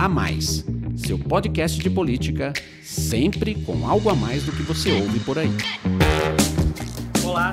A 0.00 0.08
Mais, 0.08 0.64
seu 0.96 1.18
podcast 1.18 1.78
de 1.78 1.90
política, 1.90 2.54
sempre 2.82 3.54
com 3.54 3.86
algo 3.86 4.08
a 4.08 4.14
mais 4.14 4.42
do 4.42 4.50
que 4.50 4.62
você 4.62 4.90
ouve 4.92 5.20
por 5.20 5.38
aí. 5.38 5.50
Olá, 7.22 7.52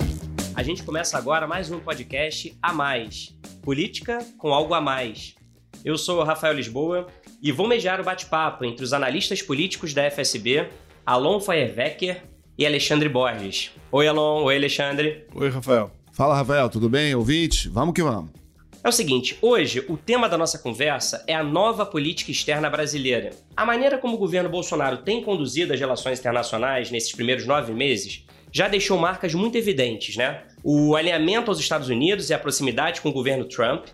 a 0.56 0.64
gente 0.64 0.82
começa 0.82 1.18
agora 1.18 1.46
mais 1.46 1.70
um 1.70 1.78
podcast 1.78 2.58
A 2.62 2.72
Mais, 2.72 3.38
política 3.62 4.26
com 4.38 4.54
algo 4.54 4.74
a 4.74 4.80
mais. 4.80 5.36
Eu 5.84 5.98
sou 5.98 6.22
o 6.22 6.24
Rafael 6.24 6.54
Lisboa 6.54 7.08
e 7.44 7.52
vou 7.52 7.68
mediar 7.68 8.00
o 8.00 8.06
bate-papo 8.06 8.64
entre 8.64 8.82
os 8.82 8.94
analistas 8.94 9.42
políticos 9.42 9.94
da 9.94 10.10
FSB, 10.10 10.70
Alon 11.06 11.42
Feuerwecker 11.42 12.24
e 12.58 12.66
Alexandre 12.66 13.10
Borges. 13.10 13.72
Oi, 13.92 14.08
Alon. 14.08 14.44
Oi, 14.44 14.56
Alexandre. 14.56 15.26
Oi, 15.36 15.50
Rafael. 15.50 15.92
Fala, 16.14 16.34
Rafael. 16.34 16.70
Tudo 16.70 16.88
bem, 16.88 17.14
ouvinte? 17.14 17.68
Vamos 17.68 17.94
que 17.94 18.02
vamos. 18.02 18.47
É 18.84 18.90
o 18.90 18.92
seguinte, 18.92 19.38
hoje 19.42 19.84
o 19.90 19.98
tema 19.98 20.30
da 20.30 20.38
nossa 20.38 20.60
conversa 20.60 21.24
é 21.28 21.34
a 21.34 21.44
nova 21.44 21.86
política 21.86 22.32
externa 22.32 22.70
brasileira. 22.70 23.32
A 23.56 23.66
maneira 23.66 23.98
como 23.98 24.16
o 24.16 24.20
governo 24.20 24.50
Bolsonaro 24.50 24.98
tem 24.98 25.22
conduzido 25.22 25.74
as 25.74 25.80
relações 25.80 26.20
internacionais 26.20 26.92
nesses 26.92 27.12
primeiros 27.12 27.46
nove 27.46 27.74
meses 27.74 28.26
já 28.52 28.68
deixou 28.68 28.98
marcas 28.98 29.34
muito 29.34 29.58
evidentes, 29.58 30.16
né? 30.16 30.44
O 30.64 30.96
alinhamento 30.96 31.52
aos 31.52 31.60
Estados 31.60 31.90
Unidos 31.90 32.30
e 32.30 32.34
a 32.34 32.40
proximidade 32.40 33.02
com 33.02 33.10
o 33.10 33.14
governo 33.14 33.46
Trump. 33.46 33.88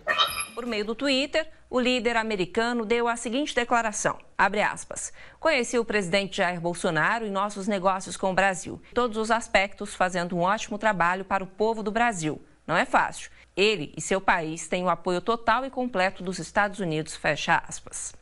Por 0.54 0.64
meio 0.64 0.84
do 0.84 0.94
Twitter, 0.94 1.46
o 1.68 1.80
líder 1.80 2.16
americano 2.16 2.84
deu 2.84 3.08
a 3.08 3.16
seguinte 3.16 3.54
declaração, 3.54 4.16
aspas, 4.38 5.12
Conheci 5.40 5.78
o 5.78 5.84
presidente 5.84 6.36
Jair 6.36 6.60
Bolsonaro 6.60 7.26
em 7.26 7.30
nossos 7.30 7.66
negócios 7.66 8.16
com 8.16 8.30
o 8.30 8.34
Brasil. 8.34 8.80
Todos 8.94 9.16
os 9.16 9.30
aspectos 9.30 9.94
fazendo 9.94 10.36
um 10.36 10.40
ótimo 10.40 10.78
trabalho 10.78 11.24
para 11.24 11.42
o 11.42 11.48
povo 11.48 11.82
do 11.82 11.90
Brasil. 11.90 12.40
Não 12.66 12.76
é 12.76 12.84
fácil. 12.84 13.30
Ele 13.56 13.92
e 13.96 14.00
seu 14.00 14.20
país 14.20 14.66
têm 14.66 14.82
o 14.84 14.88
apoio 14.88 15.20
total 15.20 15.64
e 15.64 15.70
completo 15.70 16.22
dos 16.22 16.38
Estados 16.38 16.80
Unidos, 16.80 17.14
fecha 17.14 17.62
aspas. 17.68 18.12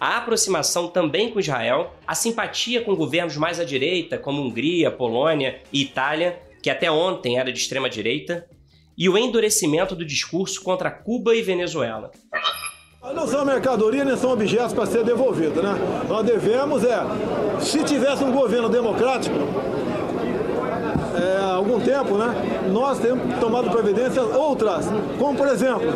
A 0.00 0.18
aproximação 0.18 0.88
também 0.88 1.30
com 1.30 1.40
Israel, 1.40 1.94
a 2.06 2.14
simpatia 2.14 2.82
com 2.82 2.94
governos 2.94 3.36
mais 3.36 3.58
à 3.60 3.64
direita, 3.64 4.18
como 4.18 4.42
Hungria, 4.42 4.90
Polônia 4.90 5.62
e 5.72 5.82
Itália, 5.82 6.40
que 6.62 6.68
até 6.68 6.90
ontem 6.90 7.38
era 7.38 7.52
de 7.52 7.58
extrema 7.58 7.88
direita, 7.88 8.46
e 8.98 9.08
o 9.08 9.16
endurecimento 9.16 9.94
do 9.94 10.04
discurso 10.04 10.62
contra 10.62 10.90
Cuba 10.90 11.34
e 11.34 11.40
Venezuela. 11.40 12.10
Não 13.14 13.26
são 13.26 13.44
mercadoria 13.44 14.04
nem 14.04 14.16
são 14.16 14.32
objetos 14.32 14.72
para 14.72 14.84
ser 14.84 15.04
devolvidos, 15.04 15.62
né? 15.62 15.74
Nós 16.08 16.26
devemos 16.26 16.82
é, 16.82 16.98
se 17.60 17.84
tivesse 17.84 18.24
um 18.24 18.32
governo 18.32 18.68
democrático, 18.68 19.36
é, 21.16 21.36
há 21.38 21.54
algum 21.54 21.80
tempo, 21.80 22.16
né? 22.16 22.34
Nós 22.70 22.98
temos 22.98 23.38
tomado 23.38 23.70
providências 23.70 24.24
outras, 24.34 24.86
como 25.18 25.36
por 25.36 25.48
exemplo, 25.48 25.86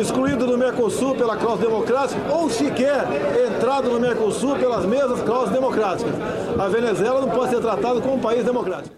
excluído 0.00 0.46
do 0.46 0.56
Mercosul 0.56 1.14
pela 1.14 1.36
cláusula 1.36 1.68
democrática 1.68 2.32
ou 2.32 2.48
sequer 2.48 3.04
entrado 3.48 3.90
no 3.90 4.00
Mercosul 4.00 4.56
pelas 4.56 4.84
mesmas 4.86 5.22
cláusulas 5.22 5.52
democráticas. 5.52 6.14
A 6.58 6.68
Venezuela 6.68 7.20
não 7.20 7.30
pode 7.30 7.50
ser 7.50 7.60
tratada 7.60 8.00
como 8.00 8.14
um 8.14 8.20
país 8.20 8.44
democrático. 8.44 8.96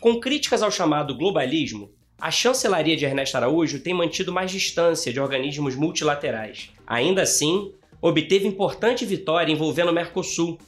Com 0.00 0.18
críticas 0.18 0.62
ao 0.62 0.70
chamado 0.70 1.16
globalismo, 1.16 1.90
a 2.20 2.30
chancelaria 2.30 2.96
de 2.96 3.04
Ernesto 3.04 3.36
Araújo 3.36 3.80
tem 3.80 3.92
mantido 3.92 4.32
mais 4.32 4.50
distância 4.50 5.12
de 5.12 5.20
organismos 5.20 5.74
multilaterais. 5.74 6.70
Ainda 6.86 7.22
assim, 7.22 7.72
obteve 8.00 8.46
importante 8.46 9.04
vitória 9.04 9.52
envolvendo 9.52 9.90
o 9.90 9.92
Mercosul, 9.92 10.58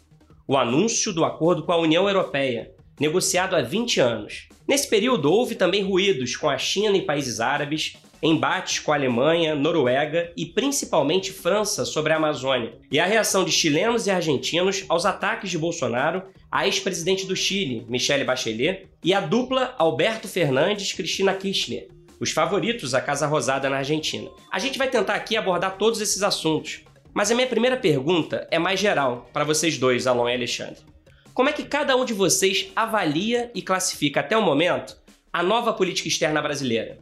o 0.47 0.57
anúncio 0.57 1.13
do 1.13 1.25
acordo 1.25 1.65
com 1.65 1.73
a 1.73 1.79
União 1.79 2.09
Europeia, 2.09 2.74
negociado 2.99 3.57
há 3.57 3.63
20 3.63 4.01
anos. 4.01 4.49
Nesse 4.67 4.89
período, 4.89 5.31
houve 5.31 5.55
também 5.55 5.83
ruídos 5.83 6.37
com 6.37 6.49
a 6.49 6.57
China 6.57 6.97
e 6.97 7.03
países 7.03 7.41
árabes, 7.41 7.97
embates 8.23 8.79
com 8.79 8.93
a 8.93 8.95
Alemanha, 8.95 9.55
Noruega 9.55 10.33
e 10.37 10.47
principalmente 10.47 11.33
França 11.33 11.85
sobre 11.85 12.13
a 12.13 12.17
Amazônia, 12.17 12.73
e 12.91 12.99
a 12.99 13.05
reação 13.05 13.45
de 13.45 13.53
chilenos 13.53 14.07
e 14.07 14.11
argentinos 14.11 14.85
aos 14.89 15.05
ataques 15.05 15.51
de 15.51 15.59
Bolsonaro 15.59 16.23
a 16.55 16.67
ex-presidente 16.67 17.27
do 17.27 17.35
Chile, 17.35 17.85
Michelle 17.89 18.23
Bachelet, 18.23 18.87
e 19.03 19.13
a 19.13 19.21
dupla 19.21 19.75
Alberto 19.77 20.29
Fernandes 20.29 20.93
Cristina 20.93 21.35
Kirchner, 21.35 21.89
os 22.21 22.31
favoritos 22.31 22.95
à 22.95 23.01
Casa 23.01 23.27
Rosada 23.27 23.69
na 23.69 23.79
Argentina. 23.79 24.31
A 24.53 24.61
gente 24.61 24.79
vai 24.79 24.89
tentar 24.89 25.17
aqui 25.17 25.37
abordar 25.37 25.77
todos 25.77 26.01
esses 26.01 26.23
assuntos, 26.23 26.83
mas 27.13 27.29
a 27.29 27.35
minha 27.35 27.49
primeira 27.49 27.77
pergunta 27.77 28.47
é 28.53 28.59
mais 28.61 28.79
geral 28.79 29.29
para 29.33 29.43
vocês 29.43 29.77
dois, 29.79 30.07
Alon 30.07 30.29
e 30.29 30.35
Alexandre. 30.35 30.94
Como 31.35 31.49
é 31.49 31.53
que 31.53 31.65
cada 31.65 31.97
um 31.97 32.05
de 32.05 32.15
vocês 32.15 32.71
avalia 32.77 33.51
e 33.57 33.61
classifica 33.61 34.21
até 34.21 34.37
o 34.37 34.43
momento 34.43 34.97
a 35.33 35.43
nova 35.43 35.73
política 35.73 36.07
externa 36.07 36.41
brasileira? 36.41 36.99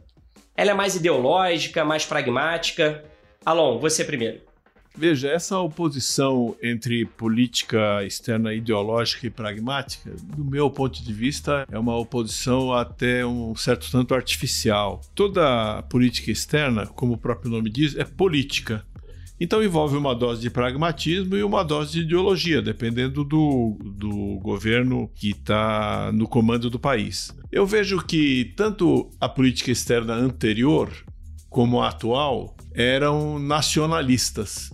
Ela 0.57 0.71
é 0.71 0.73
mais 0.73 0.95
ideológica, 0.95 1.85
mais 1.85 2.03
pragmática? 2.03 3.05
Alon, 3.45 3.77
você 3.77 4.03
primeiro. 4.03 4.41
Veja, 4.95 5.29
essa 5.29 5.59
oposição 5.59 6.55
entre 6.63 7.05
política 7.05 8.03
externa 8.03 8.55
ideológica 8.55 9.27
e 9.27 9.29
pragmática, 9.29 10.11
do 10.23 10.43
meu 10.43 10.67
ponto 10.69 11.03
de 11.03 11.13
vista, 11.13 11.67
é 11.71 11.77
uma 11.77 11.95
oposição 11.95 12.73
até 12.73 13.23
um 13.23 13.55
certo 13.55 13.91
tanto 13.91 14.15
artificial. 14.15 15.01
Toda 15.13 15.83
política 15.83 16.31
externa, 16.31 16.87
como 16.87 17.13
o 17.13 17.17
próprio 17.17 17.51
nome 17.51 17.69
diz, 17.69 17.95
é 17.95 18.03
política. 18.03 18.83
Então 19.43 19.61
envolve 19.61 19.97
uma 19.97 20.15
dose 20.15 20.41
de 20.41 20.49
pragmatismo 20.49 21.35
e 21.35 21.43
uma 21.43 21.65
dose 21.65 21.91
de 21.91 21.99
ideologia, 21.99 22.61
dependendo 22.61 23.25
do, 23.25 23.77
do 23.83 24.39
governo 24.41 25.11
que 25.13 25.31
está 25.31 26.13
no 26.13 26.29
comando 26.29 26.69
do 26.69 26.79
país. 26.79 27.35
Eu 27.51 27.65
vejo 27.67 28.01
que 28.05 28.53
tanto 28.55 29.11
a 29.19 29.27
política 29.27 29.69
externa 29.69 30.13
anterior 30.13 30.89
como 31.49 31.81
a 31.81 31.89
atual 31.89 32.55
eram 32.73 33.37
nacionalistas. 33.37 34.69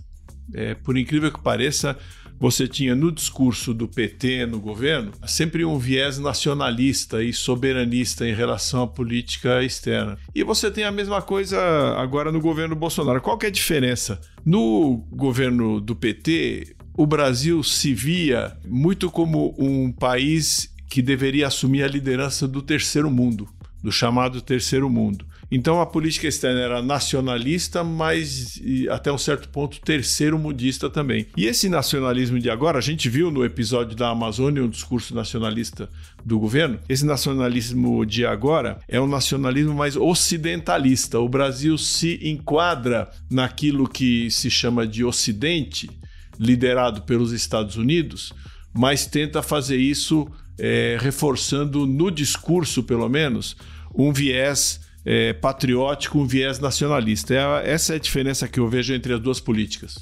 É, 0.54 0.76
por 0.76 0.96
incrível 0.96 1.32
que 1.32 1.42
pareça, 1.42 1.98
você 2.40 2.66
tinha 2.66 2.94
no 2.94 3.12
discurso 3.12 3.74
do 3.74 3.86
PT 3.86 4.46
no 4.46 4.58
governo 4.58 5.12
sempre 5.26 5.62
um 5.62 5.78
viés 5.78 6.18
nacionalista 6.18 7.22
e 7.22 7.34
soberanista 7.34 8.26
em 8.26 8.32
relação 8.32 8.82
à 8.82 8.88
política 8.88 9.62
externa. 9.62 10.16
E 10.34 10.42
você 10.42 10.70
tem 10.70 10.84
a 10.84 10.90
mesma 10.90 11.20
coisa 11.20 11.60
agora 11.98 12.32
no 12.32 12.40
governo 12.40 12.74
Bolsonaro. 12.74 13.20
Qual 13.20 13.36
que 13.36 13.44
é 13.44 13.50
a 13.50 13.52
diferença? 13.52 14.18
No 14.42 15.04
governo 15.12 15.82
do 15.82 15.94
PT, 15.94 16.74
o 16.96 17.06
Brasil 17.06 17.62
se 17.62 17.92
via 17.92 18.56
muito 18.66 19.10
como 19.10 19.54
um 19.58 19.92
país 19.92 20.74
que 20.88 21.02
deveria 21.02 21.46
assumir 21.46 21.82
a 21.82 21.88
liderança 21.88 22.48
do 22.48 22.62
terceiro 22.62 23.10
mundo, 23.10 23.48
do 23.82 23.92
chamado 23.92 24.40
terceiro 24.40 24.88
mundo. 24.88 25.26
Então 25.50 25.80
a 25.80 25.86
política 25.86 26.28
externa 26.28 26.60
era 26.60 26.82
nacionalista, 26.82 27.82
mas 27.82 28.60
até 28.90 29.12
um 29.12 29.18
certo 29.18 29.48
ponto 29.48 29.80
terceiro 29.80 30.38
mundista 30.38 30.88
também. 30.88 31.26
E 31.36 31.46
esse 31.46 31.68
nacionalismo 31.68 32.38
de 32.38 32.48
agora, 32.48 32.78
a 32.78 32.82
gente 32.82 33.08
viu 33.08 33.30
no 33.30 33.44
episódio 33.44 33.96
da 33.96 34.10
Amazônia 34.10 34.62
um 34.62 34.68
discurso 34.68 35.14
nacionalista 35.14 35.88
do 36.24 36.38
governo. 36.38 36.78
Esse 36.88 37.04
nacionalismo 37.04 38.06
de 38.06 38.24
agora 38.24 38.78
é 38.86 39.00
um 39.00 39.08
nacionalismo 39.08 39.74
mais 39.74 39.96
ocidentalista. 39.96 41.18
O 41.18 41.28
Brasil 41.28 41.76
se 41.76 42.20
enquadra 42.22 43.10
naquilo 43.28 43.88
que 43.88 44.30
se 44.30 44.48
chama 44.50 44.86
de 44.86 45.04
Ocidente, 45.04 45.90
liderado 46.38 47.02
pelos 47.02 47.32
Estados 47.32 47.76
Unidos, 47.76 48.32
mas 48.72 49.04
tenta 49.04 49.42
fazer 49.42 49.76
isso 49.76 50.30
é, 50.58 50.96
reforçando 51.00 51.86
no 51.86 52.10
discurso, 52.10 52.82
pelo 52.82 53.08
menos, 53.08 53.56
um 53.94 54.12
viés 54.12 54.80
é, 55.04 55.32
patriótico, 55.32 56.18
um 56.18 56.26
viés 56.26 56.58
nacionalista. 56.58 57.34
É, 57.34 57.70
essa 57.70 57.94
é 57.94 57.96
a 57.96 58.00
diferença 58.00 58.48
que 58.48 58.60
eu 58.60 58.68
vejo 58.68 58.94
entre 58.94 59.12
as 59.12 59.20
duas 59.20 59.40
políticas. 59.40 59.94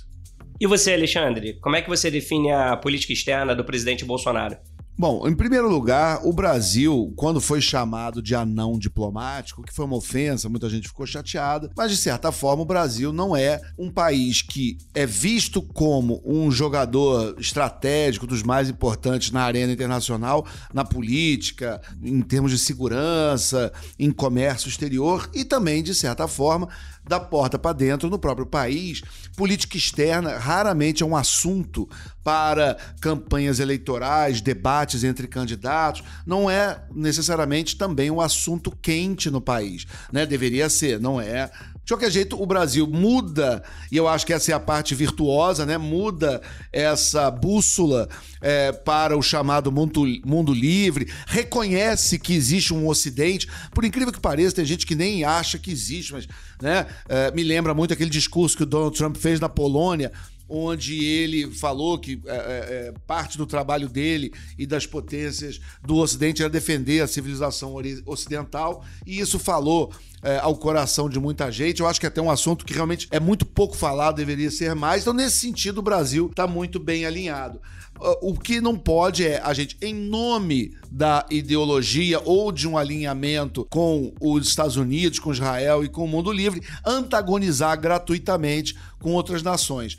E 0.61 0.67
você, 0.67 0.93
Alexandre, 0.93 1.59
como 1.61 1.77
é 1.77 1.83
que 1.83 1.89
você 1.89 2.11
define 2.11 2.51
a 2.51 2.77
política 2.77 3.13
externa 3.13 3.55
do 3.55 3.65
presidente 3.65 4.05
Bolsonaro? 4.05 4.57
Bom, 5.01 5.29
em 5.29 5.33
primeiro 5.33 5.69
lugar, 5.69 6.27
o 6.27 6.33
Brasil, 6.33 7.15
quando 7.15 7.41
foi 7.41 7.61
chamado 7.61 8.21
de 8.21 8.35
anão 8.35 8.77
diplomático, 8.77 9.63
que 9.63 9.73
foi 9.73 9.85
uma 9.85 9.95
ofensa, 9.95 10.49
muita 10.49 10.69
gente 10.69 10.89
ficou 10.89 11.07
chateada, 11.07 11.71
mas 11.77 11.93
de 11.93 11.97
certa 11.97 12.33
forma 12.33 12.65
o 12.65 12.67
Brasil 12.67 13.13
não 13.13 13.37
é 13.37 13.61
um 13.79 13.93
país 13.93 14.43
que 14.43 14.77
é 14.93 15.07
visto 15.07 15.63
como 15.63 16.21
um 16.27 16.51
jogador 16.51 17.37
estratégico 17.39 18.27
dos 18.27 18.43
mais 18.43 18.69
importantes 18.69 19.31
na 19.31 19.43
arena 19.43 19.73
internacional, 19.73 20.45
na 20.75 20.85
política, 20.85 21.81
em 22.03 22.21
termos 22.21 22.51
de 22.51 22.59
segurança, 22.59 23.73
em 24.01 24.11
comércio 24.11 24.69
exterior 24.69 25.31
e 25.33 25.45
também, 25.45 25.81
de 25.81 25.95
certa 25.95 26.27
forma, 26.27 26.69
da 27.09 27.19
porta 27.19 27.59
para 27.59 27.73
dentro 27.73 28.11
no 28.11 28.19
próprio 28.19 28.47
país. 28.47 29.01
Política 29.37 29.77
externa 29.77 30.37
raramente 30.37 31.03
é 31.03 31.07
um 31.07 31.17
assunto 31.17 31.89
para 32.29 32.77
campanhas 33.01 33.59
eleitorais, 33.59 34.43
debates 34.43 35.03
entre 35.03 35.27
candidatos, 35.27 36.03
não 36.27 36.51
é 36.51 36.79
necessariamente 36.95 37.75
também 37.75 38.11
um 38.11 38.21
assunto 38.21 38.71
quente 38.83 39.31
no 39.31 39.41
país, 39.41 39.87
né? 40.13 40.27
Deveria 40.27 40.69
ser, 40.69 41.01
não 41.01 41.19
é 41.19 41.51
de 41.89 41.95
qualquer 41.95 42.11
jeito, 42.11 42.39
o 42.39 42.45
Brasil 42.45 42.87
muda, 42.87 43.63
e 43.91 43.97
eu 43.97 44.07
acho 44.07 44.27
que 44.27 44.35
essa 44.35 44.53
é 44.53 44.55
a 44.55 44.61
parte 44.61 44.95
virtuosa, 44.95 45.65
né? 45.65 45.79
Muda 45.79 46.43
essa 46.71 47.31
bússola 47.31 48.11
é, 48.43 48.73
para 48.73 49.17
o 49.17 49.23
chamado 49.23 49.73
mundo, 49.73 50.05
mundo 50.23 50.53
livre, 50.53 51.11
reconhece 51.27 52.19
que 52.19 52.35
existe 52.35 52.75
um 52.75 52.87
Ocidente. 52.87 53.49
Por 53.73 53.87
incrível 53.87 54.13
que 54.13 54.21
pareça, 54.21 54.57
tem 54.57 54.67
gente 54.67 54.85
que 54.85 54.95
nem 54.95 55.25
acha 55.25 55.59
que 55.59 55.71
existe, 55.71 56.13
mas 56.13 56.29
né? 56.61 56.87
É, 57.09 57.31
me 57.31 57.43
lembra 57.43 57.73
muito 57.73 57.95
aquele 57.95 58.11
discurso 58.11 58.55
que 58.55 58.65
o 58.65 58.67
Donald 58.67 58.95
Trump 58.95 59.17
fez 59.17 59.41
na 59.41 59.49
Polônia 59.49 60.13
onde 60.49 61.05
ele 61.05 61.51
falou 61.51 61.99
que 61.99 62.21
é, 62.27 62.37
é, 62.37 62.95
parte 63.07 63.37
do 63.37 63.47
trabalho 63.47 63.89
dele 63.89 64.33
e 64.59 64.67
das 64.67 64.87
potências 64.87 65.61
do 65.83 65.97
Ocidente 65.97 66.43
era 66.43 66.51
defender 66.51 67.01
a 67.01 67.07
civilização 67.07 67.75
ocidental, 68.07 68.85
e 69.07 69.19
isso 69.19 69.39
falou 69.39 69.93
é, 70.23 70.39
ao 70.39 70.57
coração 70.57 71.09
de 71.09 71.19
muita 71.19 71.51
gente. 71.51 71.81
Eu 71.81 71.87
acho 71.87 72.01
que 72.01 72.07
é 72.07 72.09
até 72.09 72.21
um 72.21 72.31
assunto 72.31 72.65
que 72.65 72.75
realmente 72.75 73.07
é 73.11 73.21
muito 73.21 73.45
pouco 73.47 73.77
falado, 73.77 74.17
deveria 74.17 74.51
ser 74.51 74.75
mais. 74.75 75.03
Então, 75.03 75.13
nesse 75.13 75.39
sentido, 75.39 75.79
o 75.79 75.83
Brasil 75.83 76.27
está 76.27 76.47
muito 76.47 76.79
bem 76.79 77.05
alinhado. 77.05 77.61
O 78.23 78.35
que 78.35 78.61
não 78.61 78.79
pode 78.79 79.27
é 79.27 79.41
a 79.43 79.53
gente, 79.53 79.77
em 79.83 79.93
nome 79.93 80.73
da 80.89 81.27
ideologia 81.31 82.21
ou 82.25 82.53
de 82.53 82.69
um 82.69 82.79
alinhamento 82.79 83.67
com 83.69 84.13
os 84.21 84.47
Estados 84.47 84.77
Unidos, 84.77 85.19
com 85.19 85.33
Israel 85.33 85.85
e 85.85 85.89
com 85.89 86.05
o 86.05 86.09
mundo 86.09 86.31
livre, 86.31 86.63
antagonizar 86.87 87.79
gratuitamente 87.81 88.77
com 89.01 89.15
outras 89.15 89.43
nações. 89.43 89.99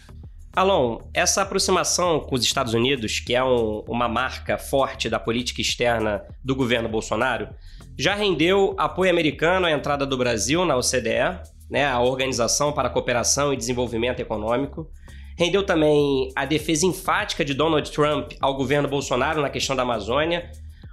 Alon, 0.56 1.00
essa 1.14 1.42
aproximação 1.42 2.20
com 2.20 2.36
os 2.36 2.44
Estados 2.44 2.74
Unidos, 2.74 3.20
que 3.20 3.36
é 3.36 3.44
um, 3.44 3.84
uma 3.88 4.08
marca 4.08 4.58
forte 4.58 5.10
da 5.10 5.20
política 5.20 5.62
externa 5.62 6.24
do 6.44 6.56
governo 6.56 6.90
Bolsonaro, 6.90 7.50
já 7.98 8.16
rendeu 8.16 8.76
apoio 8.78 9.12
americano 9.12 9.68
à 9.68 9.72
entrada 9.72 10.06
do 10.06 10.18
Brasil 10.18 10.66
na 10.66 10.76
OCDE, 10.76 11.40
né, 11.70 11.86
a 11.86 12.00
Organização 12.02 12.74
para 12.74 12.88
a 12.88 12.92
Cooperação 12.92 13.54
e 13.54 13.58
Desenvolvimento 13.58 14.20
Econômico. 14.20 14.90
Rendeu 15.38 15.64
também 15.64 16.30
a 16.36 16.46
defesa 16.46 16.86
enfática 16.86 17.46
de 17.46 17.54
Donald 17.54 17.90
Trump 17.92 18.34
ao 18.42 18.56
governo 18.56 18.90
Bolsonaro 18.90 19.42
na 19.42 19.50
questão 19.50 19.76
da 19.76 19.84
Amazônia, 19.84 20.52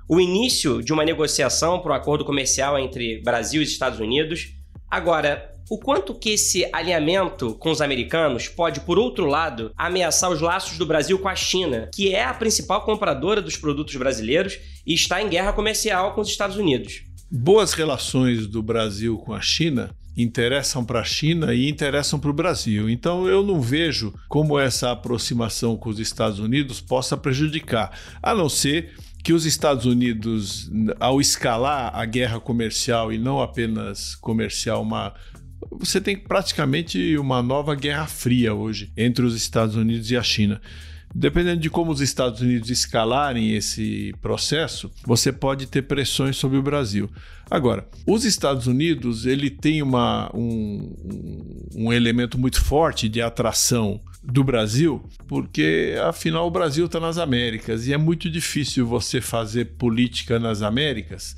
o 0.08 0.20
início 0.20 0.82
de 0.82 0.92
uma 0.92 1.04
negociação 1.04 1.80
para 1.80 1.92
o 1.92 1.94
acordo 1.94 2.24
comercial 2.24 2.78
entre 2.78 3.20
Brasil 3.22 3.60
e 3.60 3.64
Estados 3.64 3.98
Unidos. 3.98 4.48
Agora, 4.88 5.55
o 5.68 5.78
quanto 5.78 6.14
que 6.14 6.30
esse 6.30 6.68
alinhamento 6.72 7.54
com 7.54 7.70
os 7.70 7.80
americanos 7.80 8.48
pode, 8.48 8.80
por 8.80 8.98
outro 8.98 9.26
lado, 9.26 9.72
ameaçar 9.76 10.30
os 10.30 10.40
laços 10.40 10.78
do 10.78 10.86
Brasil 10.86 11.18
com 11.18 11.28
a 11.28 11.34
China, 11.34 11.90
que 11.94 12.14
é 12.14 12.24
a 12.24 12.34
principal 12.34 12.84
compradora 12.84 13.42
dos 13.42 13.56
produtos 13.56 13.96
brasileiros 13.96 14.58
e 14.86 14.94
está 14.94 15.20
em 15.20 15.28
guerra 15.28 15.52
comercial 15.52 16.14
com 16.14 16.20
os 16.20 16.28
Estados 16.28 16.56
Unidos. 16.56 17.02
Boas 17.30 17.72
relações 17.72 18.46
do 18.46 18.62
Brasil 18.62 19.18
com 19.18 19.32
a 19.32 19.40
China 19.40 19.90
interessam 20.16 20.84
para 20.84 21.00
a 21.00 21.04
China 21.04 21.52
e 21.52 21.68
interessam 21.68 22.18
para 22.18 22.30
o 22.30 22.34
Brasil. 22.34 22.88
Então 22.88 23.28
eu 23.28 23.44
não 23.44 23.60
vejo 23.60 24.14
como 24.28 24.58
essa 24.58 24.92
aproximação 24.92 25.76
com 25.76 25.90
os 25.90 25.98
Estados 25.98 26.38
Unidos 26.38 26.80
possa 26.80 27.16
prejudicar, 27.16 27.90
a 28.22 28.34
não 28.34 28.48
ser 28.48 28.94
que 29.22 29.32
os 29.32 29.44
Estados 29.44 29.84
Unidos, 29.84 30.70
ao 31.00 31.20
escalar 31.20 31.90
a 31.92 32.04
guerra 32.04 32.38
comercial 32.38 33.12
e 33.12 33.18
não 33.18 33.42
apenas 33.42 34.14
comercial, 34.14 34.82
uma 34.82 35.14
você 35.70 36.00
tem 36.00 36.16
praticamente 36.16 37.16
uma 37.18 37.42
nova 37.42 37.74
guerra 37.74 38.06
fria 38.06 38.54
hoje 38.54 38.92
entre 38.96 39.24
os 39.24 39.34
Estados 39.34 39.76
Unidos 39.76 40.10
e 40.10 40.16
a 40.16 40.22
China. 40.22 40.60
Dependendo 41.14 41.60
de 41.62 41.70
como 41.70 41.90
os 41.90 42.00
Estados 42.00 42.42
Unidos 42.42 42.68
escalarem 42.68 43.54
esse 43.54 44.12
processo, 44.20 44.90
você 45.06 45.32
pode 45.32 45.66
ter 45.66 45.82
pressões 45.82 46.36
sobre 46.36 46.58
o 46.58 46.62
Brasil. 46.62 47.08
Agora, 47.50 47.88
os 48.06 48.24
Estados 48.24 48.66
Unidos 48.66 49.24
ele 49.24 49.48
tem 49.48 49.80
uma, 49.80 50.30
um, 50.34 50.94
um 51.74 51.92
elemento 51.92 52.38
muito 52.38 52.60
forte 52.60 53.08
de 53.08 53.22
atração 53.22 54.00
do 54.22 54.44
Brasil, 54.44 55.08
porque 55.26 55.94
afinal 56.04 56.46
o 56.46 56.50
Brasil 56.50 56.84
está 56.86 57.00
nas 57.00 57.16
Américas 57.16 57.86
e 57.86 57.92
é 57.92 57.96
muito 57.96 58.28
difícil 58.28 58.86
você 58.86 59.20
fazer 59.20 59.76
política 59.78 60.38
nas 60.38 60.60
Américas 60.60 61.36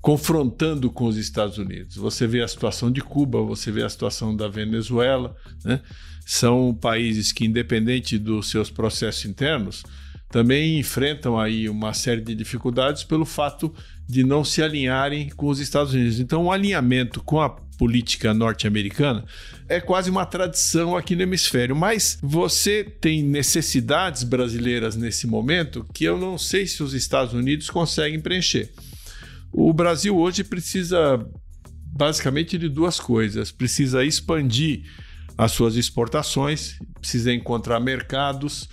confrontando 0.00 0.90
com 0.90 1.06
os 1.06 1.16
Estados 1.16 1.58
Unidos. 1.58 1.96
Você 1.96 2.26
vê 2.26 2.40
a 2.40 2.48
situação 2.48 2.90
de 2.90 3.00
Cuba, 3.00 3.42
você 3.42 3.70
vê 3.70 3.82
a 3.82 3.88
situação 3.88 4.34
da 4.34 4.48
Venezuela, 4.48 5.36
né? 5.64 5.80
são 6.24 6.74
países 6.74 7.32
que, 7.32 7.44
independente 7.44 8.18
dos 8.18 8.50
seus 8.50 8.70
processos 8.70 9.24
internos, 9.24 9.82
também 10.30 10.78
enfrentam 10.78 11.38
aí 11.38 11.68
uma 11.68 11.92
série 11.92 12.20
de 12.20 12.34
dificuldades 12.34 13.02
pelo 13.02 13.26
fato 13.26 13.74
de 14.08 14.24
não 14.24 14.44
se 14.44 14.62
alinharem 14.62 15.28
com 15.30 15.48
os 15.48 15.58
Estados 15.58 15.92
Unidos. 15.92 16.20
Então, 16.20 16.42
o 16.42 16.46
um 16.46 16.52
alinhamento 16.52 17.20
com 17.20 17.40
a 17.40 17.50
política 17.50 18.32
norte-americana 18.32 19.24
é 19.68 19.80
quase 19.80 20.10
uma 20.10 20.26
tradição 20.26 20.96
aqui 20.96 21.16
no 21.16 21.22
hemisfério. 21.22 21.74
Mas 21.74 22.18
você 22.22 22.84
tem 22.84 23.22
necessidades 23.22 24.22
brasileiras 24.22 24.96
nesse 24.96 25.26
momento 25.26 25.84
que 25.92 26.04
eu 26.04 26.16
não 26.16 26.38
sei 26.38 26.66
se 26.66 26.82
os 26.82 26.94
Estados 26.94 27.34
Unidos 27.34 27.70
conseguem 27.70 28.20
preencher. 28.20 28.70
O 29.52 29.72
Brasil 29.72 30.16
hoje 30.16 30.44
precisa 30.44 31.24
basicamente 31.86 32.56
de 32.56 32.68
duas 32.68 33.00
coisas: 33.00 33.50
precisa 33.50 34.04
expandir 34.04 34.84
as 35.36 35.52
suas 35.52 35.76
exportações, 35.76 36.78
precisa 37.00 37.32
encontrar 37.32 37.80
mercados 37.80 38.68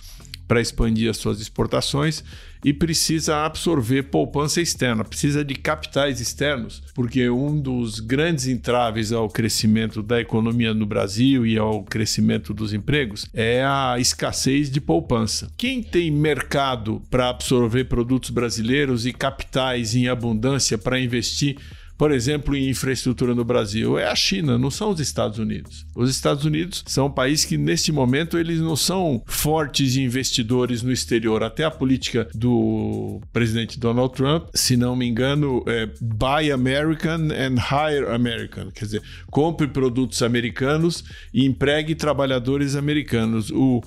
para 0.48 0.60
expandir 0.60 1.10
as 1.10 1.18
suas 1.18 1.40
exportações 1.40 2.24
e 2.64 2.72
precisa 2.72 3.44
absorver 3.44 4.04
poupança 4.04 4.60
externa, 4.60 5.04
precisa 5.04 5.44
de 5.44 5.54
capitais 5.54 6.20
externos, 6.20 6.82
porque 6.94 7.30
um 7.30 7.60
dos 7.60 8.00
grandes 8.00 8.48
entraves 8.48 9.12
ao 9.12 9.28
crescimento 9.28 10.02
da 10.02 10.20
economia 10.20 10.74
no 10.74 10.86
Brasil 10.86 11.46
e 11.46 11.56
ao 11.56 11.84
crescimento 11.84 12.52
dos 12.52 12.72
empregos 12.72 13.26
é 13.32 13.62
a 13.64 13.96
escassez 13.98 14.70
de 14.70 14.80
poupança. 14.80 15.52
Quem 15.56 15.82
tem 15.82 16.10
mercado 16.10 17.00
para 17.10 17.28
absorver 17.28 17.84
produtos 17.84 18.30
brasileiros 18.30 19.06
e 19.06 19.12
capitais 19.12 19.94
em 19.94 20.08
abundância 20.08 20.76
para 20.76 20.98
investir 20.98 21.56
por 21.98 22.12
exemplo, 22.12 22.54
em 22.54 22.68
infraestrutura 22.68 23.34
no 23.34 23.44
Brasil, 23.44 23.98
é 23.98 24.06
a 24.06 24.14
China, 24.14 24.56
não 24.56 24.70
são 24.70 24.90
os 24.90 25.00
Estados 25.00 25.40
Unidos. 25.40 25.84
Os 25.96 26.08
Estados 26.08 26.44
Unidos 26.44 26.84
são 26.86 27.06
um 27.06 27.10
país 27.10 27.44
que, 27.44 27.58
neste 27.58 27.90
momento, 27.90 28.38
eles 28.38 28.60
não 28.60 28.76
são 28.76 29.20
fortes 29.26 29.96
investidores 29.96 30.80
no 30.80 30.92
exterior. 30.92 31.42
Até 31.42 31.64
a 31.64 31.70
política 31.72 32.28
do 32.32 33.20
presidente 33.32 33.80
Donald 33.80 34.14
Trump, 34.14 34.46
se 34.54 34.76
não 34.76 34.94
me 34.94 35.08
engano, 35.08 35.64
é 35.66 35.88
Buy 36.00 36.52
American 36.52 37.30
and 37.32 37.56
Hire 37.58 38.06
American. 38.14 38.70
Quer 38.70 38.84
dizer, 38.84 39.02
compre 39.28 39.66
produtos 39.66 40.22
americanos 40.22 41.02
e 41.34 41.44
empregue 41.44 41.96
trabalhadores 41.96 42.76
americanos. 42.76 43.50
O, 43.50 43.82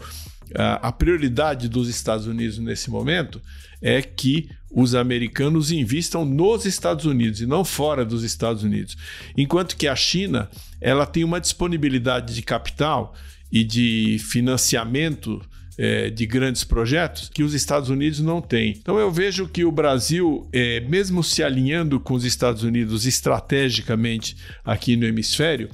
a, 0.56 0.92
prioridade 0.92 1.70
dos 1.70 1.88
Estados 1.88 2.28
Unidos 2.28 2.58
nesse 2.58 2.90
momento 2.90 3.42
é 3.82 4.02
que 4.02 4.50
os 4.70 4.96
americanos 4.96 5.72
investam 5.72 6.24
nos 6.24 6.66
Estados 6.66 7.06
Unidos 7.06 7.42
e 7.42 7.46
não 7.46 7.66
fora 7.66 8.06
dos 8.06 8.24
Estados 8.24 8.64
Unidos. 8.64 8.96
Enquanto 9.38 9.76
que 9.76 9.88
a 9.88 9.96
China, 9.96 10.50
ela 10.80 11.06
tem 11.06 11.24
uma 11.24 11.42
disponibilidade 11.42 12.34
de 12.34 12.42
capital 12.42 13.14
e 13.52 13.64
de 13.64 14.18
financiamento 14.20 15.42
é, 15.78 16.10
de 16.10 16.26
grandes 16.26 16.64
projetos 16.64 17.30
que 17.34 17.44
os 17.44 17.54
Estados 17.54 17.90
Unidos 17.90 18.20
não 18.20 18.42
têm. 18.42 18.78
Então 18.80 19.00
eu 19.00 19.12
vejo 19.12 19.48
que 19.48 19.66
o 19.66 19.72
Brasil, 19.72 20.48
é, 20.54 20.80
mesmo 20.82 21.24
se 21.24 21.44
alinhando 21.44 22.00
com 22.00 22.14
os 22.14 22.24
Estados 22.24 22.64
Unidos 22.64 23.06
estrategicamente 23.06 24.38
aqui 24.64 24.96
no 24.96 25.06
hemisfério, 25.06 25.70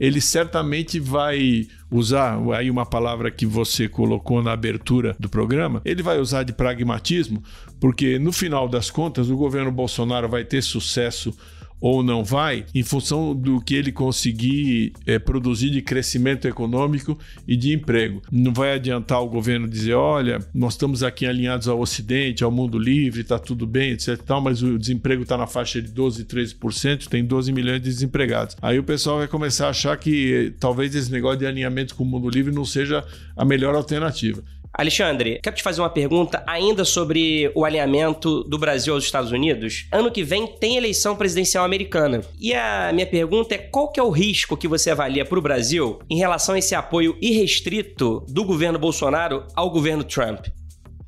ele 0.00 0.20
certamente 0.20 0.98
vai 0.98 1.68
usar 1.90 2.38
aí 2.54 2.70
uma 2.70 2.86
palavra 2.86 3.30
que 3.30 3.44
você 3.44 3.86
colocou 3.86 4.42
na 4.42 4.52
abertura 4.52 5.14
do 5.20 5.28
programa, 5.28 5.82
ele 5.84 6.02
vai 6.02 6.18
usar 6.18 6.42
de 6.42 6.54
pragmatismo, 6.54 7.42
porque 7.78 8.18
no 8.18 8.32
final 8.32 8.66
das 8.66 8.90
contas 8.90 9.28
o 9.28 9.36
governo 9.36 9.70
Bolsonaro 9.70 10.26
vai 10.26 10.42
ter 10.42 10.62
sucesso 10.62 11.36
ou 11.80 12.02
não 12.02 12.22
vai, 12.22 12.66
em 12.74 12.82
função 12.82 13.34
do 13.34 13.60
que 13.60 13.74
ele 13.74 13.90
conseguir 13.90 14.92
é, 15.06 15.18
produzir 15.18 15.70
de 15.70 15.80
crescimento 15.80 16.46
econômico 16.46 17.18
e 17.48 17.56
de 17.56 17.72
emprego. 17.72 18.22
Não 18.30 18.52
vai 18.52 18.74
adiantar 18.74 19.22
o 19.22 19.28
governo 19.28 19.66
dizer: 19.66 19.94
olha, 19.94 20.38
nós 20.54 20.74
estamos 20.74 21.02
aqui 21.02 21.26
alinhados 21.26 21.68
ao 21.68 21.80
Ocidente, 21.80 22.44
ao 22.44 22.50
mundo 22.50 22.78
livre, 22.78 23.22
está 23.22 23.38
tudo 23.38 23.66
bem, 23.66 23.92
etc. 23.92 24.18
Tal, 24.18 24.40
mas 24.40 24.62
o 24.62 24.78
desemprego 24.78 25.22
está 25.22 25.36
na 25.36 25.46
faixa 25.46 25.80
de 25.80 25.88
12, 25.88 26.24
13%, 26.24 27.08
tem 27.08 27.24
12 27.24 27.52
milhões 27.52 27.80
de 27.80 27.88
desempregados. 27.88 28.56
Aí 28.60 28.78
o 28.78 28.84
pessoal 28.84 29.18
vai 29.18 29.28
começar 29.28 29.66
a 29.66 29.70
achar 29.70 29.96
que 29.96 30.52
talvez 30.60 30.94
esse 30.94 31.10
negócio 31.10 31.38
de 31.38 31.46
alinhamento 31.46 31.94
com 31.94 32.04
o 32.04 32.06
mundo 32.06 32.28
livre 32.28 32.54
não 32.54 32.64
seja 32.64 33.04
a 33.36 33.44
melhor 33.44 33.74
alternativa. 33.74 34.42
Alexandre, 34.72 35.40
quero 35.42 35.56
te 35.56 35.62
fazer 35.62 35.80
uma 35.80 35.90
pergunta 35.90 36.42
ainda 36.46 36.84
sobre 36.84 37.50
o 37.54 37.64
alinhamento 37.64 38.44
do 38.44 38.56
Brasil 38.56 38.94
aos 38.94 39.04
Estados 39.04 39.32
Unidos. 39.32 39.86
Ano 39.90 40.10
que 40.10 40.22
vem 40.22 40.46
tem 40.46 40.76
eleição 40.76 41.16
presidencial 41.16 41.64
americana. 41.64 42.20
E 42.38 42.54
a 42.54 42.92
minha 42.92 43.06
pergunta 43.06 43.54
é 43.54 43.58
qual 43.58 43.90
que 43.90 43.98
é 43.98 44.02
o 44.02 44.10
risco 44.10 44.56
que 44.56 44.68
você 44.68 44.90
avalia 44.90 45.24
para 45.24 45.38
o 45.38 45.42
Brasil 45.42 45.98
em 46.08 46.16
relação 46.16 46.54
a 46.54 46.58
esse 46.58 46.74
apoio 46.74 47.16
irrestrito 47.20 48.24
do 48.28 48.44
governo 48.44 48.78
Bolsonaro 48.78 49.44
ao 49.54 49.70
governo 49.70 50.04
Trump? 50.04 50.46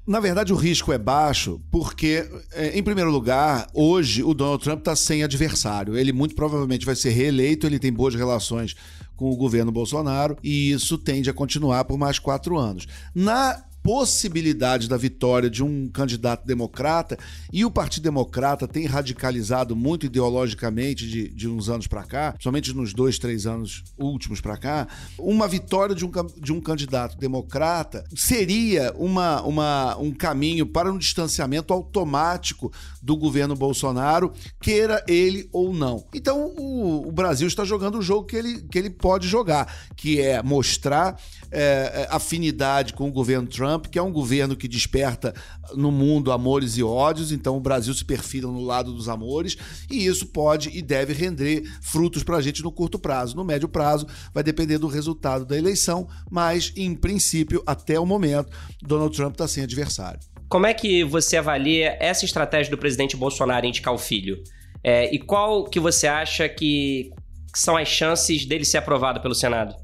Na 0.04 0.18
verdade, 0.18 0.52
o 0.52 0.56
risco 0.56 0.92
é 0.92 0.98
baixo 0.98 1.60
porque, 1.70 2.28
é, 2.52 2.76
em 2.76 2.82
primeiro 2.82 3.10
lugar, 3.10 3.68
hoje 3.72 4.24
o 4.24 4.34
Donald 4.34 4.62
Trump 4.62 4.80
está 4.80 4.96
sem 4.96 5.22
adversário. 5.22 5.96
Ele 5.96 6.12
muito 6.12 6.34
provavelmente 6.34 6.84
vai 6.84 6.96
ser 6.96 7.10
reeleito, 7.10 7.66
ele 7.66 7.78
tem 7.78 7.92
boas 7.92 8.12
relações 8.12 8.74
com 9.22 9.30
o 9.30 9.36
governo 9.36 9.70
Bolsonaro 9.70 10.36
e 10.42 10.72
isso 10.72 10.98
tende 10.98 11.30
a 11.30 11.32
continuar 11.32 11.84
por 11.84 11.96
mais 11.96 12.18
quatro 12.18 12.58
anos. 12.58 12.88
Na 13.14 13.62
possibilidade 13.82 14.88
da 14.88 14.96
vitória 14.96 15.50
de 15.50 15.62
um 15.62 15.88
candidato 15.88 16.46
democrata, 16.46 17.18
e 17.52 17.64
o 17.64 17.70
Partido 17.70 18.04
Democrata 18.04 18.68
tem 18.68 18.86
radicalizado 18.86 19.74
muito 19.74 20.06
ideologicamente 20.06 21.08
de, 21.08 21.28
de 21.28 21.48
uns 21.48 21.68
anos 21.68 21.86
para 21.86 22.04
cá, 22.04 22.34
somente 22.40 22.72
nos 22.72 22.94
dois, 22.94 23.18
três 23.18 23.46
anos 23.46 23.82
últimos 23.98 24.40
para 24.40 24.56
cá, 24.56 24.88
uma 25.18 25.48
vitória 25.48 25.94
de 25.94 26.04
um, 26.04 26.10
de 26.40 26.52
um 26.52 26.60
candidato 26.60 27.18
democrata 27.18 28.04
seria 28.14 28.92
uma, 28.96 29.42
uma, 29.42 29.96
um 29.96 30.12
caminho 30.12 30.66
para 30.66 30.92
um 30.92 30.98
distanciamento 30.98 31.72
automático 31.72 32.72
do 33.02 33.16
governo 33.16 33.56
Bolsonaro, 33.56 34.32
queira 34.60 35.04
ele 35.08 35.48
ou 35.52 35.72
não. 35.72 36.04
Então 36.14 36.54
o, 36.56 37.08
o 37.08 37.12
Brasil 37.12 37.48
está 37.48 37.64
jogando 37.64 37.98
o 37.98 38.02
jogo 38.02 38.26
que 38.26 38.36
ele, 38.36 38.62
que 38.62 38.78
ele 38.78 38.90
pode 38.90 39.26
jogar, 39.26 39.72
que 39.96 40.20
é 40.20 40.42
mostrar 40.42 41.20
é, 41.50 42.06
afinidade 42.10 42.92
com 42.92 43.08
o 43.08 43.12
governo 43.12 43.46
Trump, 43.72 43.86
que 43.86 43.98
é 43.98 44.02
um 44.02 44.12
governo 44.12 44.56
que 44.56 44.68
desperta 44.68 45.34
no 45.74 45.90
mundo 45.90 46.30
amores 46.30 46.76
e 46.76 46.82
ódios, 46.82 47.32
então 47.32 47.56
o 47.56 47.60
Brasil 47.60 47.94
se 47.94 48.04
perfila 48.04 48.50
no 48.50 48.60
lado 48.60 48.92
dos 48.92 49.08
amores, 49.08 49.56
e 49.90 50.06
isso 50.06 50.26
pode 50.26 50.70
e 50.76 50.82
deve 50.82 51.12
render 51.12 51.62
frutos 51.80 52.22
para 52.22 52.36
a 52.36 52.42
gente 52.42 52.62
no 52.62 52.70
curto 52.70 52.98
prazo. 52.98 53.36
No 53.36 53.44
médio 53.44 53.68
prazo, 53.68 54.06
vai 54.32 54.42
depender 54.42 54.78
do 54.78 54.86
resultado 54.86 55.44
da 55.44 55.56
eleição, 55.56 56.06
mas 56.30 56.72
em 56.76 56.94
princípio, 56.94 57.62
até 57.66 57.98
o 57.98 58.06
momento, 58.06 58.50
Donald 58.82 59.14
Trump 59.16 59.32
está 59.32 59.48
sem 59.48 59.62
adversário. 59.64 60.20
Como 60.48 60.66
é 60.66 60.74
que 60.74 61.02
você 61.02 61.38
avalia 61.38 61.96
essa 61.98 62.24
estratégia 62.24 62.70
do 62.70 62.76
presidente 62.76 63.16
Bolsonaro 63.16 63.64
em 63.64 63.70
indicar 63.70 63.94
o 63.94 63.98
filho? 63.98 64.42
É, 64.84 65.12
e 65.14 65.18
qual 65.18 65.64
que 65.64 65.80
você 65.80 66.06
acha 66.06 66.48
que 66.48 67.10
são 67.54 67.76
as 67.76 67.88
chances 67.88 68.44
dele 68.44 68.64
ser 68.64 68.78
aprovado 68.78 69.20
pelo 69.20 69.34
Senado? 69.34 69.74